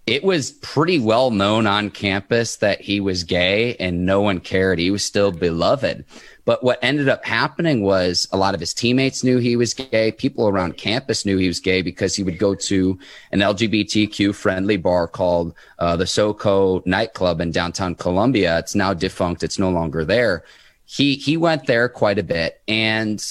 it 0.06 0.24
was 0.24 0.52
pretty 0.52 1.00
well 1.00 1.32
known 1.32 1.66
on 1.66 1.90
campus 1.90 2.58
that 2.58 2.82
he 2.82 3.00
was 3.00 3.24
gay 3.24 3.76
and 3.78 4.06
no 4.06 4.22
one 4.22 4.40
cared. 4.40 4.78
He 4.78 4.92
was 4.92 5.04
still 5.04 5.32
beloved. 5.32 6.06
But 6.48 6.64
what 6.64 6.80
ended 6.82 7.10
up 7.10 7.26
happening 7.26 7.82
was 7.82 8.26
a 8.32 8.38
lot 8.38 8.54
of 8.54 8.62
his 8.62 8.74
teammates 8.74 9.22
knew 9.22 9.38
he 9.38 9.58
was 9.58 9.74
gay. 9.74 10.14
People 10.14 10.48
around 10.48 10.78
campus 10.78 11.26
knew 11.26 11.38
he 11.38 11.50
was 11.50 11.60
gay 11.60 11.82
because 11.82 12.16
he 12.16 12.24
would 12.24 12.40
go 12.40 12.56
to 12.56 12.98
an 13.34 13.40
LGBTQ 13.40 14.34
friendly 14.34 14.78
bar 14.78 15.10
called 15.10 15.54
uh, 15.80 15.98
the 15.98 16.06
SoCo 16.06 16.86
nightclub 16.86 17.42
in 17.42 17.52
downtown 17.52 17.96
Columbia. 17.96 18.60
It's 18.60 18.76
now 18.76 18.94
defunct. 18.94 19.44
It's 19.44 19.60
no 19.60 19.70
longer 19.70 20.06
there. 20.06 20.46
He, 20.86 21.16
he 21.16 21.36
went 21.36 21.68
there 21.68 21.90
quite 21.90 22.18
a 22.18 22.24
bit 22.24 22.62
and 22.66 23.22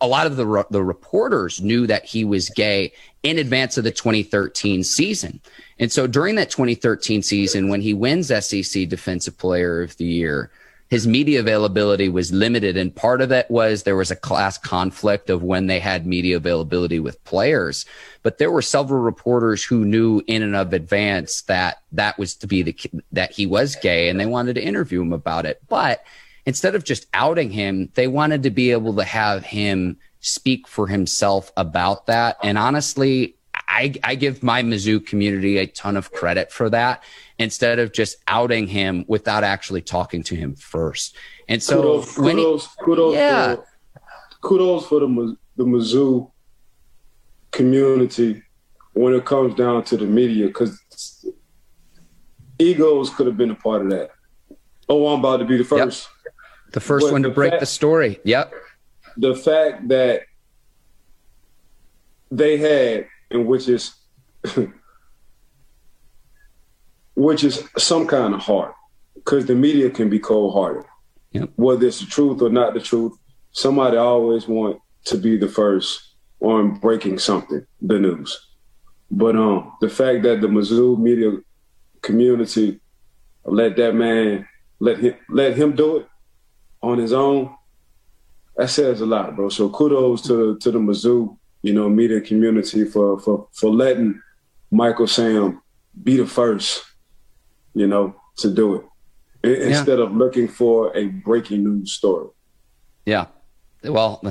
a 0.00 0.06
lot 0.06 0.28
of 0.28 0.36
the, 0.36 0.64
the 0.70 0.84
reporters 0.84 1.60
knew 1.60 1.88
that 1.88 2.04
he 2.04 2.24
was 2.24 2.48
gay 2.50 2.92
in 3.24 3.38
advance 3.38 3.76
of 3.76 3.82
the 3.82 3.90
2013 3.90 4.84
season. 4.84 5.40
And 5.80 5.90
so 5.90 6.06
during 6.06 6.36
that 6.36 6.50
2013 6.50 7.22
season, 7.22 7.70
when 7.70 7.80
he 7.80 7.92
wins 7.92 8.28
SEC 8.28 8.88
Defensive 8.88 9.36
Player 9.36 9.82
of 9.82 9.96
the 9.96 10.04
Year, 10.04 10.52
his 10.92 11.06
media 11.06 11.40
availability 11.40 12.10
was 12.10 12.34
limited. 12.34 12.76
And 12.76 12.94
part 12.94 13.22
of 13.22 13.32
it 13.32 13.50
was 13.50 13.84
there 13.84 13.96
was 13.96 14.10
a 14.10 14.14
class 14.14 14.58
conflict 14.58 15.30
of 15.30 15.42
when 15.42 15.66
they 15.66 15.80
had 15.80 16.06
media 16.06 16.36
availability 16.36 17.00
with 17.00 17.24
players. 17.24 17.86
But 18.22 18.36
there 18.36 18.50
were 18.50 18.60
several 18.60 19.00
reporters 19.00 19.64
who 19.64 19.86
knew 19.86 20.20
in 20.26 20.42
and 20.42 20.54
of 20.54 20.74
advance 20.74 21.40
that 21.44 21.80
that 21.92 22.18
was 22.18 22.34
to 22.34 22.46
be 22.46 22.60
the, 22.60 22.76
that 23.10 23.32
he 23.32 23.46
was 23.46 23.74
gay 23.76 24.10
and 24.10 24.20
they 24.20 24.26
wanted 24.26 24.56
to 24.56 24.62
interview 24.62 25.00
him 25.00 25.14
about 25.14 25.46
it. 25.46 25.62
But 25.66 26.04
instead 26.44 26.74
of 26.74 26.84
just 26.84 27.06
outing 27.14 27.50
him, 27.50 27.88
they 27.94 28.06
wanted 28.06 28.42
to 28.42 28.50
be 28.50 28.70
able 28.70 28.94
to 28.96 29.04
have 29.04 29.46
him 29.46 29.96
speak 30.20 30.68
for 30.68 30.88
himself 30.88 31.50
about 31.56 32.04
that. 32.08 32.36
And 32.42 32.58
honestly, 32.58 33.36
I, 33.72 33.94
I 34.04 34.14
give 34.16 34.42
my 34.42 34.62
Mizzou 34.62 35.04
community 35.04 35.56
a 35.56 35.66
ton 35.66 35.96
of 35.96 36.12
credit 36.12 36.52
for 36.52 36.68
that 36.70 37.02
instead 37.38 37.78
of 37.78 37.92
just 37.92 38.18
outing 38.28 38.66
him 38.66 39.04
without 39.08 39.44
actually 39.44 39.80
talking 39.80 40.22
to 40.24 40.36
him 40.36 40.54
first. 40.54 41.16
And 41.48 41.62
so 41.62 41.82
kudos, 41.82 42.18
when 42.18 42.36
kudos, 42.36 42.66
he, 42.66 42.84
kudos, 42.84 43.14
yeah. 43.14 43.54
for, 43.54 43.66
kudos 44.42 44.86
for 44.86 45.00
the 45.00 45.36
the 45.56 45.64
Mizzou 45.64 46.30
community 47.50 48.42
when 48.92 49.14
it 49.14 49.24
comes 49.24 49.54
down 49.54 49.84
to 49.84 49.96
the 49.96 50.04
media 50.04 50.46
because 50.46 50.78
egos 52.58 53.10
could 53.10 53.26
have 53.26 53.36
been 53.36 53.50
a 53.50 53.54
part 53.54 53.82
of 53.82 53.90
that. 53.90 54.10
Oh, 54.88 55.08
I'm 55.08 55.20
about 55.20 55.38
to 55.38 55.44
be 55.44 55.56
the 55.56 55.64
first. 55.64 56.08
Yep. 56.24 56.34
The 56.72 56.80
first 56.80 57.06
but 57.06 57.12
one 57.12 57.22
to 57.22 57.30
break 57.30 57.52
fact, 57.52 57.60
the 57.60 57.66
story. 57.66 58.20
Yep. 58.24 58.52
The 59.16 59.34
fact 59.34 59.88
that 59.88 60.22
they 62.30 62.56
had, 62.56 63.06
and 63.32 63.46
which 63.46 63.68
is 63.68 63.94
which 67.14 67.44
is 67.44 67.62
some 67.78 68.06
kind 68.06 68.34
of 68.34 68.40
heart, 68.40 68.74
because 69.14 69.46
the 69.46 69.54
media 69.54 69.90
can 69.90 70.08
be 70.08 70.18
cold 70.18 70.54
hearted. 70.54 70.84
Yep. 71.32 71.50
Whether 71.56 71.86
it's 71.86 72.00
the 72.00 72.06
truth 72.06 72.42
or 72.42 72.50
not 72.50 72.74
the 72.74 72.80
truth, 72.80 73.16
somebody 73.52 73.96
always 73.96 74.46
want 74.46 74.80
to 75.04 75.16
be 75.16 75.36
the 75.36 75.48
first 75.48 76.14
on 76.40 76.74
breaking 76.74 77.18
something, 77.18 77.64
the 77.80 77.98
news. 77.98 78.48
But 79.10 79.36
um, 79.36 79.72
the 79.80 79.88
fact 79.88 80.22
that 80.24 80.40
the 80.40 80.48
Mizzou 80.48 80.98
media 80.98 81.38
community 82.00 82.80
let 83.44 83.76
that 83.76 83.94
man 83.94 84.46
let 84.80 84.98
him 84.98 85.14
let 85.28 85.56
him 85.56 85.74
do 85.74 85.98
it 85.98 86.08
on 86.82 86.98
his 86.98 87.12
own, 87.12 87.54
that 88.56 88.70
says 88.70 89.00
a 89.00 89.06
lot, 89.06 89.36
bro. 89.36 89.48
So 89.48 89.68
kudos 89.68 90.22
to 90.22 90.58
to 90.58 90.70
the 90.70 90.78
Mizzou, 90.78 91.36
you 91.62 91.72
know, 91.72 91.88
media 91.88 92.20
community 92.20 92.84
for 92.84 93.18
for 93.20 93.48
for 93.52 93.70
letting 93.70 94.20
Michael 94.70 95.06
Sam 95.06 95.62
be 96.02 96.16
the 96.16 96.26
first 96.26 96.84
you 97.74 97.86
know, 97.86 98.14
to 98.38 98.52
do 98.52 98.74
it 98.74 98.84
yeah. 99.44 99.68
instead 99.68 99.98
of 99.98 100.12
looking 100.12 100.48
for 100.48 100.96
a 100.96 101.06
breaking 101.06 101.64
news 101.64 101.92
story. 101.92 102.28
Yeah. 103.06 103.26
Well, 103.84 104.22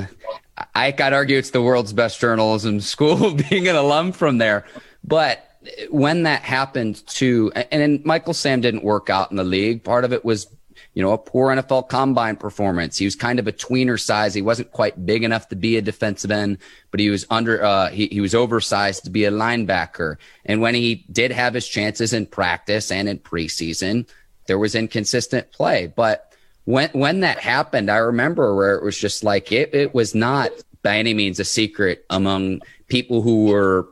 I 0.76 0.91
got 0.91 1.13
argue 1.13 1.38
it's 1.38 1.52
the 1.52 1.62
world's 1.62 1.94
best 1.94 2.20
journalism 2.20 2.80
school 2.82 3.34
being 3.50 3.67
an 3.67 3.76
alum 3.76 4.12
from 4.12 4.38
there. 4.38 4.65
But 5.04 5.48
when 5.89 6.24
that 6.24 6.41
happened 6.41 7.06
to, 7.08 7.52
and 7.56 7.82
then 7.82 8.02
Michael 8.06 8.34
Sam 8.34 8.62
didn't 8.62 8.84
work 8.84 9.10
out 9.10 9.32
in 9.32 9.38
the 9.38 9.44
league. 9.44 9.84
Part 9.84 10.06
of 10.06 10.13
it 10.13 10.24
was 10.24 10.48
you 10.94 11.02
know, 11.02 11.14
a 11.14 11.18
poor 11.18 11.50
NFL 11.56 11.88
combine 11.88 12.36
performance. 12.36 12.98
He 12.98 13.06
was 13.06 13.16
kind 13.16 13.40
of 13.40 13.48
a 13.48 13.52
tweener 13.54 14.00
size. 14.00 14.34
He 14.34 14.42
wasn't 14.42 14.72
quite 14.72 15.06
big 15.06 15.24
enough 15.24 15.48
to 15.50 15.56
be 15.56 15.78
a 15.78 15.82
defensive 15.82 16.32
end, 16.32 16.58
but 16.92 17.00
he 17.00 17.10
was 17.10 17.26
under, 17.30 17.64
uh, 17.64 17.90
he, 17.90 18.08
he 18.08 18.20
was 18.20 18.36
oversized 18.36 19.06
to 19.06 19.10
be 19.10 19.24
a 19.24 19.32
linebacker. 19.32 20.18
And 20.46 20.62
when 20.62 20.76
he 20.76 21.06
did 21.12 21.32
have 21.32 21.54
his 21.54 21.68
chances 21.68 22.12
in 22.12 22.26
practice 22.26 22.92
and 22.92 23.08
in 23.08 23.20
preseason, 23.20 24.08
there 24.48 24.60
was 24.60 24.76
inconsistent 24.76 25.52
play. 25.54 25.88
But 25.88 26.34
when, 26.66 26.90
when 26.90 27.22
that 27.22 27.40
happened, 27.40 27.90
I 27.90 27.98
remember 27.98 28.54
where 28.54 28.76
it 28.76 28.84
was 28.84 28.98
just 28.98 29.24
like, 29.24 29.52
it, 29.52 29.74
it 29.74 29.94
was 29.94 30.14
not 30.14 30.52
by 30.84 30.98
any 30.98 31.14
means 31.14 31.40
a 31.40 31.46
secret 31.46 32.06
among 32.10 32.62
people 32.88 33.22
who 33.22 33.46
were 33.46 33.88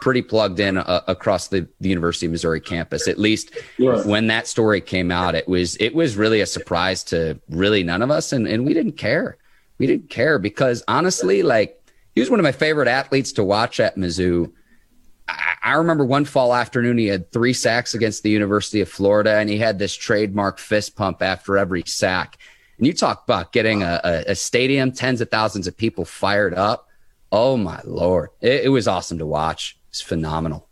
pretty 0.00 0.22
plugged 0.22 0.58
in 0.60 0.76
uh, 0.76 1.02
across 1.06 1.48
the, 1.48 1.68
the, 1.80 1.88
University 1.88 2.26
of 2.26 2.32
Missouri 2.32 2.60
campus. 2.60 3.06
At 3.06 3.18
least 3.18 3.56
when 3.78 4.26
that 4.26 4.46
story 4.46 4.80
came 4.80 5.10
out, 5.10 5.34
it 5.34 5.48
was 5.48 5.76
it 5.76 5.94
was 5.94 6.16
really 6.16 6.40
a 6.40 6.46
surprise 6.46 7.04
to 7.04 7.38
really 7.48 7.82
none 7.84 8.02
of 8.02 8.10
us, 8.10 8.32
and 8.32 8.46
and 8.46 8.64
we 8.66 8.74
didn't 8.74 8.92
care. 8.92 9.36
We 9.78 9.86
didn't 9.86 10.10
care 10.10 10.38
because 10.38 10.82
honestly, 10.88 11.42
like 11.42 11.80
he 12.14 12.20
was 12.20 12.30
one 12.30 12.40
of 12.40 12.44
my 12.44 12.52
favorite 12.52 12.88
athletes 12.88 13.32
to 13.32 13.44
watch 13.44 13.78
at 13.78 13.96
Mizzou. 13.96 14.52
I, 15.28 15.54
I 15.62 15.72
remember 15.74 16.04
one 16.04 16.24
fall 16.24 16.54
afternoon 16.54 16.98
he 16.98 17.06
had 17.06 17.30
three 17.30 17.52
sacks 17.52 17.94
against 17.94 18.24
the 18.24 18.30
University 18.30 18.80
of 18.80 18.88
Florida, 18.88 19.36
and 19.36 19.48
he 19.48 19.58
had 19.58 19.78
this 19.78 19.94
trademark 19.94 20.58
fist 20.58 20.96
pump 20.96 21.22
after 21.22 21.56
every 21.56 21.84
sack. 21.86 22.38
And 22.78 22.86
you 22.86 22.92
talk 22.92 23.22
about 23.24 23.52
getting 23.52 23.82
a, 23.82 24.00
a, 24.02 24.32
a 24.32 24.34
stadium, 24.34 24.90
tens 24.90 25.20
of 25.20 25.30
thousands 25.30 25.66
of 25.66 25.76
people 25.76 26.04
fired 26.04 26.54
up 26.54 26.87
Oh 27.30 27.56
my 27.56 27.80
lord, 27.84 28.30
it, 28.40 28.64
it 28.64 28.68
was 28.68 28.88
awesome 28.88 29.18
to 29.18 29.26
watch. 29.26 29.78
It's 29.90 30.00
phenomenal. 30.00 30.68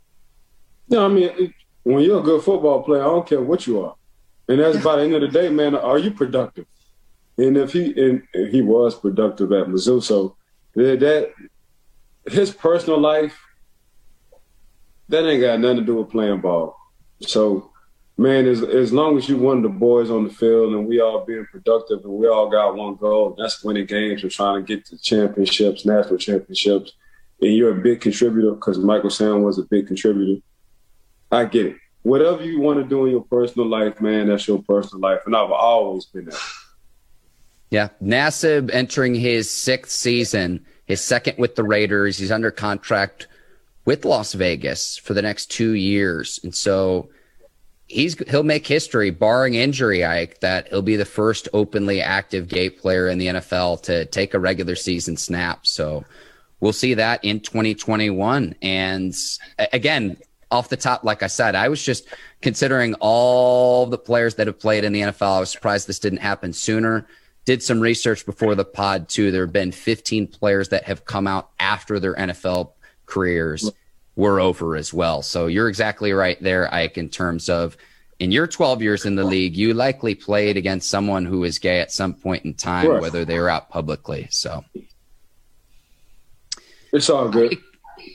Yeah, 0.88 1.00
I 1.00 1.08
mean, 1.08 1.54
when 1.82 2.02
you're 2.02 2.20
a 2.20 2.22
good 2.22 2.42
football 2.42 2.82
player, 2.82 3.02
I 3.02 3.06
don't 3.06 3.26
care 3.26 3.40
what 3.40 3.66
you 3.66 3.80
are, 3.82 3.94
and 4.48 4.60
that's 4.60 4.82
by 4.82 4.96
the 4.96 5.02
end 5.02 5.14
of 5.14 5.20
the 5.20 5.28
day, 5.28 5.48
man. 5.48 5.74
Are 5.74 5.98
you 5.98 6.10
productive? 6.10 6.66
And 7.38 7.56
if 7.56 7.72
he 7.72 7.92
and 8.02 8.22
he 8.50 8.62
was 8.62 8.94
productive 8.94 9.52
at 9.52 9.66
Mizzou, 9.66 10.02
so 10.02 10.36
that 10.74 11.32
his 12.26 12.50
personal 12.50 13.00
life 13.00 13.38
that 15.08 15.26
ain't 15.26 15.40
got 15.40 15.60
nothing 15.60 15.78
to 15.78 15.84
do 15.84 15.96
with 15.96 16.10
playing 16.10 16.40
ball. 16.40 16.76
So 17.20 17.70
man, 18.16 18.46
as 18.46 18.62
as 18.62 18.92
long 18.92 19.18
as 19.18 19.28
you 19.28 19.36
one 19.36 19.58
of 19.58 19.62
the 19.62 19.68
boys 19.68 20.10
on 20.10 20.24
the 20.24 20.32
field 20.32 20.72
and 20.72 20.86
we 20.86 21.00
all 21.00 21.24
being 21.24 21.46
productive 21.46 22.04
and 22.04 22.12
we 22.12 22.26
all 22.28 22.48
got 22.48 22.76
one 22.76 22.96
goal, 22.96 23.34
that's 23.38 23.62
winning 23.62 23.86
games 23.86 24.22
and 24.22 24.32
trying 24.32 24.64
to 24.64 24.76
get 24.76 24.86
to 24.86 24.98
championships, 24.98 25.84
national 25.84 26.18
championships, 26.18 26.92
and 27.40 27.54
you're 27.54 27.78
a 27.78 27.82
big 27.82 28.00
contributor 28.00 28.52
because 28.52 28.78
Michael 28.78 29.10
Sam 29.10 29.42
was 29.42 29.58
a 29.58 29.64
big 29.64 29.86
contributor. 29.86 30.40
I 31.30 31.44
get 31.44 31.66
it. 31.66 31.76
Whatever 32.02 32.44
you 32.44 32.60
want 32.60 32.78
to 32.78 32.84
do 32.84 33.04
in 33.04 33.10
your 33.10 33.24
personal 33.24 33.68
life, 33.68 34.00
man, 34.00 34.28
that's 34.28 34.46
your 34.46 34.62
personal 34.62 35.00
life, 35.00 35.20
and 35.26 35.36
I've 35.36 35.50
always 35.50 36.06
been 36.06 36.26
that. 36.26 36.40
Yeah, 37.68 37.88
Nassib 38.00 38.70
entering 38.72 39.16
his 39.16 39.50
sixth 39.50 39.90
season, 39.90 40.64
his 40.84 41.00
second 41.00 41.36
with 41.36 41.56
the 41.56 41.64
Raiders. 41.64 42.16
He's 42.16 42.30
under 42.30 42.52
contract 42.52 43.26
with 43.84 44.04
Las 44.04 44.34
Vegas 44.34 44.96
for 44.96 45.14
the 45.14 45.22
next 45.22 45.50
two 45.50 45.72
years, 45.72 46.38
and 46.44 46.54
so 46.54 47.10
he's 47.86 48.18
he'll 48.28 48.42
make 48.42 48.66
history, 48.66 49.10
barring 49.10 49.54
injury. 49.54 50.04
Ike 50.04 50.40
that 50.40 50.68
he'll 50.68 50.82
be 50.82 50.96
the 50.96 51.04
first 51.04 51.48
openly 51.52 52.00
active 52.00 52.48
gay 52.48 52.70
player 52.70 53.08
in 53.08 53.18
the 53.18 53.26
NFL 53.28 53.82
to 53.82 54.04
take 54.06 54.34
a 54.34 54.38
regular 54.38 54.74
season 54.74 55.16
snap. 55.16 55.66
So 55.66 56.04
we'll 56.60 56.72
see 56.72 56.94
that 56.94 57.24
in 57.24 57.40
2021. 57.40 58.54
And 58.62 59.14
again, 59.72 60.16
off 60.50 60.68
the 60.68 60.76
top, 60.76 61.04
like 61.04 61.22
I 61.22 61.26
said, 61.26 61.54
I 61.54 61.68
was 61.68 61.82
just 61.82 62.06
considering 62.40 62.94
all 63.00 63.86
the 63.86 63.98
players 63.98 64.34
that 64.36 64.46
have 64.46 64.58
played 64.58 64.84
in 64.84 64.92
the 64.92 65.02
NFL. 65.02 65.36
I 65.36 65.40
was 65.40 65.50
surprised 65.50 65.88
this 65.88 65.98
didn't 65.98 66.18
happen 66.18 66.52
sooner. 66.52 67.06
Did 67.44 67.62
some 67.62 67.80
research 67.80 68.26
before 68.26 68.54
the 68.56 68.64
pod 68.64 69.08
too. 69.08 69.30
There 69.30 69.44
have 69.44 69.52
been 69.52 69.72
15 69.72 70.26
players 70.28 70.68
that 70.70 70.84
have 70.84 71.04
come 71.04 71.26
out 71.26 71.50
after 71.60 72.00
their 72.00 72.14
NFL 72.14 72.72
careers 73.06 73.70
were 74.16 74.40
over 74.40 74.76
as 74.76 74.92
well. 74.92 75.22
So 75.22 75.46
you're 75.46 75.68
exactly 75.68 76.12
right 76.12 76.40
there, 76.42 76.72
Ike, 76.72 76.98
in 76.98 77.08
terms 77.08 77.48
of 77.48 77.76
in 78.18 78.32
your 78.32 78.46
12 78.46 78.82
years 78.82 79.04
in 79.04 79.14
the 79.14 79.24
league, 79.24 79.56
you 79.56 79.74
likely 79.74 80.14
played 80.14 80.56
against 80.56 80.88
someone 80.88 81.26
who 81.26 81.40
was 81.40 81.58
gay 81.58 81.80
at 81.80 81.92
some 81.92 82.14
point 82.14 82.44
in 82.44 82.54
time, 82.54 83.00
whether 83.00 83.24
they 83.24 83.38
were 83.38 83.50
out 83.50 83.68
publicly. 83.68 84.26
So 84.30 84.64
it's 86.92 87.10
all 87.10 87.28
good. 87.28 87.58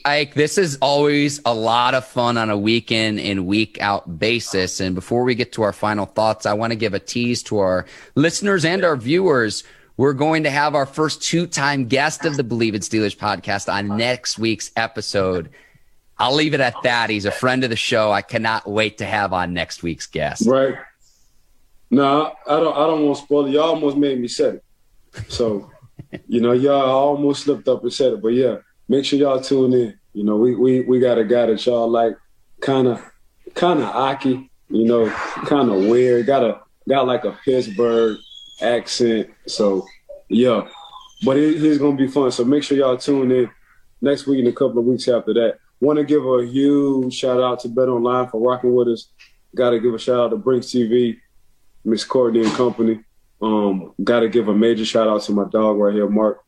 Ike, 0.04 0.34
this 0.34 0.58
is 0.58 0.78
always 0.80 1.40
a 1.44 1.54
lot 1.54 1.94
of 1.94 2.04
fun 2.04 2.36
on 2.36 2.50
a 2.50 2.58
week 2.58 2.90
in 2.90 3.18
and 3.18 3.46
week 3.46 3.80
out 3.80 4.18
basis. 4.18 4.80
And 4.80 4.94
before 4.94 5.22
we 5.22 5.34
get 5.34 5.52
to 5.52 5.62
our 5.62 5.72
final 5.72 6.06
thoughts, 6.06 6.46
I 6.46 6.54
want 6.54 6.72
to 6.72 6.76
give 6.76 6.94
a 6.94 6.98
tease 6.98 7.42
to 7.44 7.58
our 7.58 7.86
listeners 8.16 8.64
and 8.64 8.84
our 8.84 8.96
viewers. 8.96 9.62
We're 9.96 10.14
going 10.14 10.44
to 10.44 10.50
have 10.50 10.74
our 10.74 10.86
first 10.86 11.22
two 11.22 11.46
time 11.46 11.86
guest 11.86 12.24
of 12.24 12.36
the 12.36 12.42
Believe 12.42 12.74
in 12.74 12.80
Steelers 12.80 13.16
podcast 13.16 13.72
on 13.72 13.96
next 13.96 14.38
week's 14.38 14.72
episode. 14.74 15.50
I'll 16.22 16.36
leave 16.36 16.54
it 16.54 16.60
at 16.60 16.80
that. 16.84 17.10
He's 17.10 17.24
a 17.24 17.32
friend 17.32 17.64
of 17.64 17.70
the 17.70 17.76
show. 17.76 18.12
I 18.12 18.22
cannot 18.22 18.70
wait 18.70 18.98
to 18.98 19.04
have 19.04 19.32
on 19.32 19.52
next 19.52 19.82
week's 19.82 20.06
guest. 20.06 20.46
Right. 20.46 20.76
No, 21.90 22.32
I 22.46 22.60
don't. 22.60 22.76
I 22.76 22.86
don't 22.86 23.04
want 23.04 23.18
to 23.18 23.24
spoil 23.24 23.46
it. 23.46 23.50
Y'all 23.50 23.70
almost 23.70 23.96
made 23.96 24.20
me 24.20 24.28
say 24.28 24.50
it. 24.50 24.64
So, 25.28 25.68
you 26.28 26.40
know, 26.40 26.52
y'all 26.52 26.88
almost 26.88 27.42
slipped 27.42 27.66
up 27.66 27.82
and 27.82 27.92
said 27.92 28.12
it. 28.12 28.22
But 28.22 28.34
yeah, 28.34 28.58
make 28.88 29.04
sure 29.04 29.18
y'all 29.18 29.40
tune 29.40 29.72
in. 29.72 29.98
You 30.12 30.22
know, 30.22 30.36
we 30.36 30.54
we 30.54 30.82
we 30.82 31.00
got 31.00 31.18
a 31.18 31.24
guy 31.24 31.46
that 31.46 31.66
y'all 31.66 31.90
like, 31.90 32.16
kind 32.60 32.86
of, 32.86 33.02
kind 33.54 33.80
of 33.80 33.86
Aki. 33.86 34.48
You 34.68 34.84
know, 34.84 35.10
kind 35.10 35.70
of 35.70 35.86
weird. 35.86 36.26
Got 36.26 36.44
a 36.44 36.60
got 36.88 37.08
like 37.08 37.24
a 37.24 37.36
Pittsburgh 37.44 38.16
accent. 38.60 39.28
So 39.48 39.84
yeah, 40.28 40.68
but 41.24 41.36
it, 41.36 41.64
it's 41.64 41.78
gonna 41.78 41.96
be 41.96 42.06
fun. 42.06 42.30
So 42.30 42.44
make 42.44 42.62
sure 42.62 42.78
y'all 42.78 42.96
tune 42.96 43.32
in 43.32 43.50
next 44.00 44.28
week 44.28 44.38
and 44.38 44.48
a 44.48 44.52
couple 44.52 44.78
of 44.78 44.84
weeks 44.84 45.08
after 45.08 45.34
that. 45.34 45.58
Want 45.82 45.98
to 45.98 46.04
give 46.04 46.24
a 46.24 46.46
huge 46.46 47.12
shout 47.12 47.40
out 47.40 47.58
to 47.60 47.68
BetOnline 47.68 48.30
for 48.30 48.40
rocking 48.40 48.72
with 48.72 48.86
us. 48.86 49.08
Got 49.56 49.70
to 49.70 49.80
give 49.80 49.92
a 49.92 49.98
shout 49.98 50.20
out 50.20 50.28
to 50.28 50.36
Brinks 50.36 50.68
TV, 50.68 51.18
Miss 51.84 52.04
Courtney 52.04 52.44
and 52.44 52.52
company. 52.52 53.00
Um, 53.42 53.92
got 54.04 54.20
to 54.20 54.28
give 54.28 54.46
a 54.46 54.54
major 54.54 54.84
shout 54.84 55.08
out 55.08 55.22
to 55.22 55.32
my 55.32 55.42
dog 55.50 55.78
right 55.78 55.92
here, 55.92 56.08
Mark. 56.08 56.44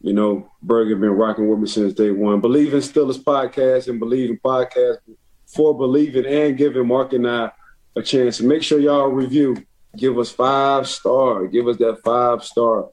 You 0.00 0.14
know, 0.14 0.50
Berger 0.62 0.96
been 0.96 1.10
rocking 1.10 1.48
with 1.48 1.60
me 1.60 1.68
since 1.68 1.94
day 1.94 2.10
one. 2.10 2.42
Bleav 2.42 2.72
in 2.72 2.80
Steelers 2.80 3.22
podcast 3.22 3.86
and 3.86 4.00
believe 4.00 4.30
in 4.30 4.38
podcast 4.40 4.96
for 5.46 5.78
believing 5.78 6.26
and 6.26 6.56
giving 6.56 6.88
Mark 6.88 7.12
and 7.12 7.28
I 7.28 7.52
a 7.94 8.02
chance. 8.02 8.40
Make 8.40 8.64
sure 8.64 8.80
y'all 8.80 9.10
review. 9.10 9.64
Give 9.96 10.18
us 10.18 10.32
five 10.32 10.88
star. 10.88 11.46
Give 11.46 11.68
us 11.68 11.76
that 11.76 12.00
five 12.04 12.42
star. 12.42 12.88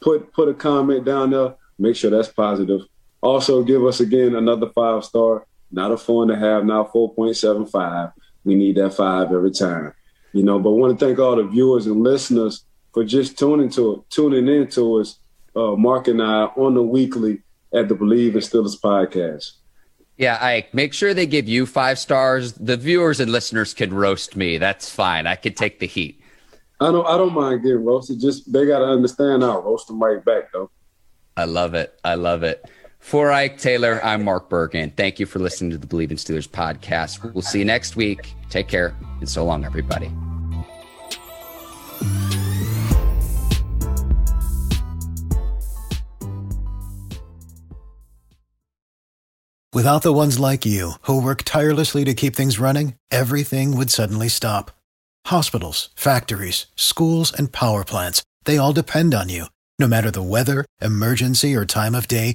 Put 0.00 0.32
put 0.32 0.48
a 0.48 0.54
comment 0.54 1.04
down 1.04 1.30
there. 1.30 1.54
Make 1.78 1.94
sure 1.94 2.10
that's 2.10 2.28
positive. 2.28 2.80
Also, 3.20 3.62
give 3.62 3.84
us 3.84 4.00
again 4.00 4.34
another 4.34 4.68
five 4.70 5.04
star. 5.04 5.46
Not 5.70 5.92
a 5.92 5.96
four 5.96 6.22
and 6.22 6.32
a 6.32 6.36
half, 6.36 6.64
not 6.64 6.92
four 6.92 7.12
point 7.14 7.36
seven 7.36 7.66
five. 7.66 8.10
We 8.44 8.54
need 8.54 8.76
that 8.76 8.94
five 8.94 9.32
every 9.32 9.50
time. 9.50 9.92
You 10.32 10.42
know, 10.42 10.58
but 10.58 10.70
I 10.70 10.74
want 10.74 10.98
to 10.98 11.04
thank 11.04 11.18
all 11.18 11.36
the 11.36 11.44
viewers 11.44 11.86
and 11.86 12.02
listeners 12.02 12.64
for 12.94 13.04
just 13.04 13.38
tuning 13.38 13.70
to 13.70 13.94
it, 13.94 14.10
tuning 14.10 14.48
in 14.48 14.68
to 14.68 15.00
us 15.00 15.18
uh, 15.56 15.76
Mark 15.76 16.08
and 16.08 16.22
I 16.22 16.44
on 16.44 16.74
the 16.74 16.82
weekly 16.82 17.42
at 17.74 17.88
the 17.88 17.94
Bleav 17.94 18.34
in 18.34 18.40
Steelers 18.40 18.80
podcast. 18.80 19.52
Yeah, 20.16 20.38
Ike, 20.40 20.74
make 20.74 20.92
sure 20.92 21.14
they 21.14 21.26
give 21.26 21.48
you 21.48 21.64
five 21.64 21.98
stars. 21.98 22.52
The 22.54 22.76
viewers 22.76 23.20
and 23.20 23.30
listeners 23.30 23.72
can 23.72 23.94
roast 23.94 24.36
me. 24.36 24.58
That's 24.58 24.90
fine. 24.90 25.26
I 25.26 25.36
can 25.36 25.54
take 25.54 25.78
the 25.78 25.86
heat. 25.86 26.20
I 26.80 26.90
don't. 26.92 27.06
I 27.06 27.16
don't 27.16 27.34
mind 27.34 27.62
getting 27.62 27.84
roasted. 27.84 28.20
Just 28.20 28.52
they 28.52 28.66
got 28.66 28.80
to 28.80 28.86
understand. 28.86 29.44
I'll 29.44 29.62
roast 29.62 29.88
them 29.88 30.00
right 30.00 30.24
back, 30.24 30.52
though. 30.52 30.70
I 31.36 31.44
love 31.44 31.74
it. 31.74 31.98
I 32.04 32.14
love 32.14 32.42
it. 32.42 32.64
For 32.98 33.32
Ike 33.32 33.58
Taylor, 33.58 34.00
I'm 34.04 34.24
Mark 34.24 34.50
Bergen. 34.50 34.90
Thank 34.90 35.18
you 35.18 35.26
for 35.26 35.38
listening 35.38 35.70
to 35.70 35.78
the 35.78 35.86
Bleav 35.86 36.10
in 36.10 36.16
Steelers 36.16 36.48
podcast. 36.48 37.32
We'll 37.32 37.42
see 37.42 37.60
you 37.60 37.64
next 37.64 37.96
week. 37.96 38.34
Take 38.50 38.68
care 38.68 38.94
and 39.20 39.28
so 39.28 39.44
long, 39.44 39.64
everybody. 39.64 40.10
Without 49.72 50.02
the 50.02 50.12
ones 50.12 50.40
like 50.40 50.66
you, 50.66 50.92
who 51.02 51.22
work 51.22 51.44
tirelessly 51.44 52.04
to 52.04 52.14
keep 52.14 52.34
things 52.34 52.58
running, 52.58 52.94
everything 53.10 53.76
would 53.76 53.90
suddenly 53.90 54.28
stop. 54.28 54.72
Hospitals, 55.26 55.90
factories, 55.94 56.66
schools, 56.74 57.32
and 57.32 57.52
power 57.52 57.84
plants, 57.84 58.22
they 58.44 58.58
all 58.58 58.72
depend 58.72 59.14
on 59.14 59.28
you. 59.28 59.46
No 59.78 59.86
matter 59.86 60.10
the 60.10 60.22
weather, 60.22 60.64
emergency, 60.80 61.54
or 61.54 61.64
time 61.64 61.94
of 61.94 62.08
day, 62.08 62.34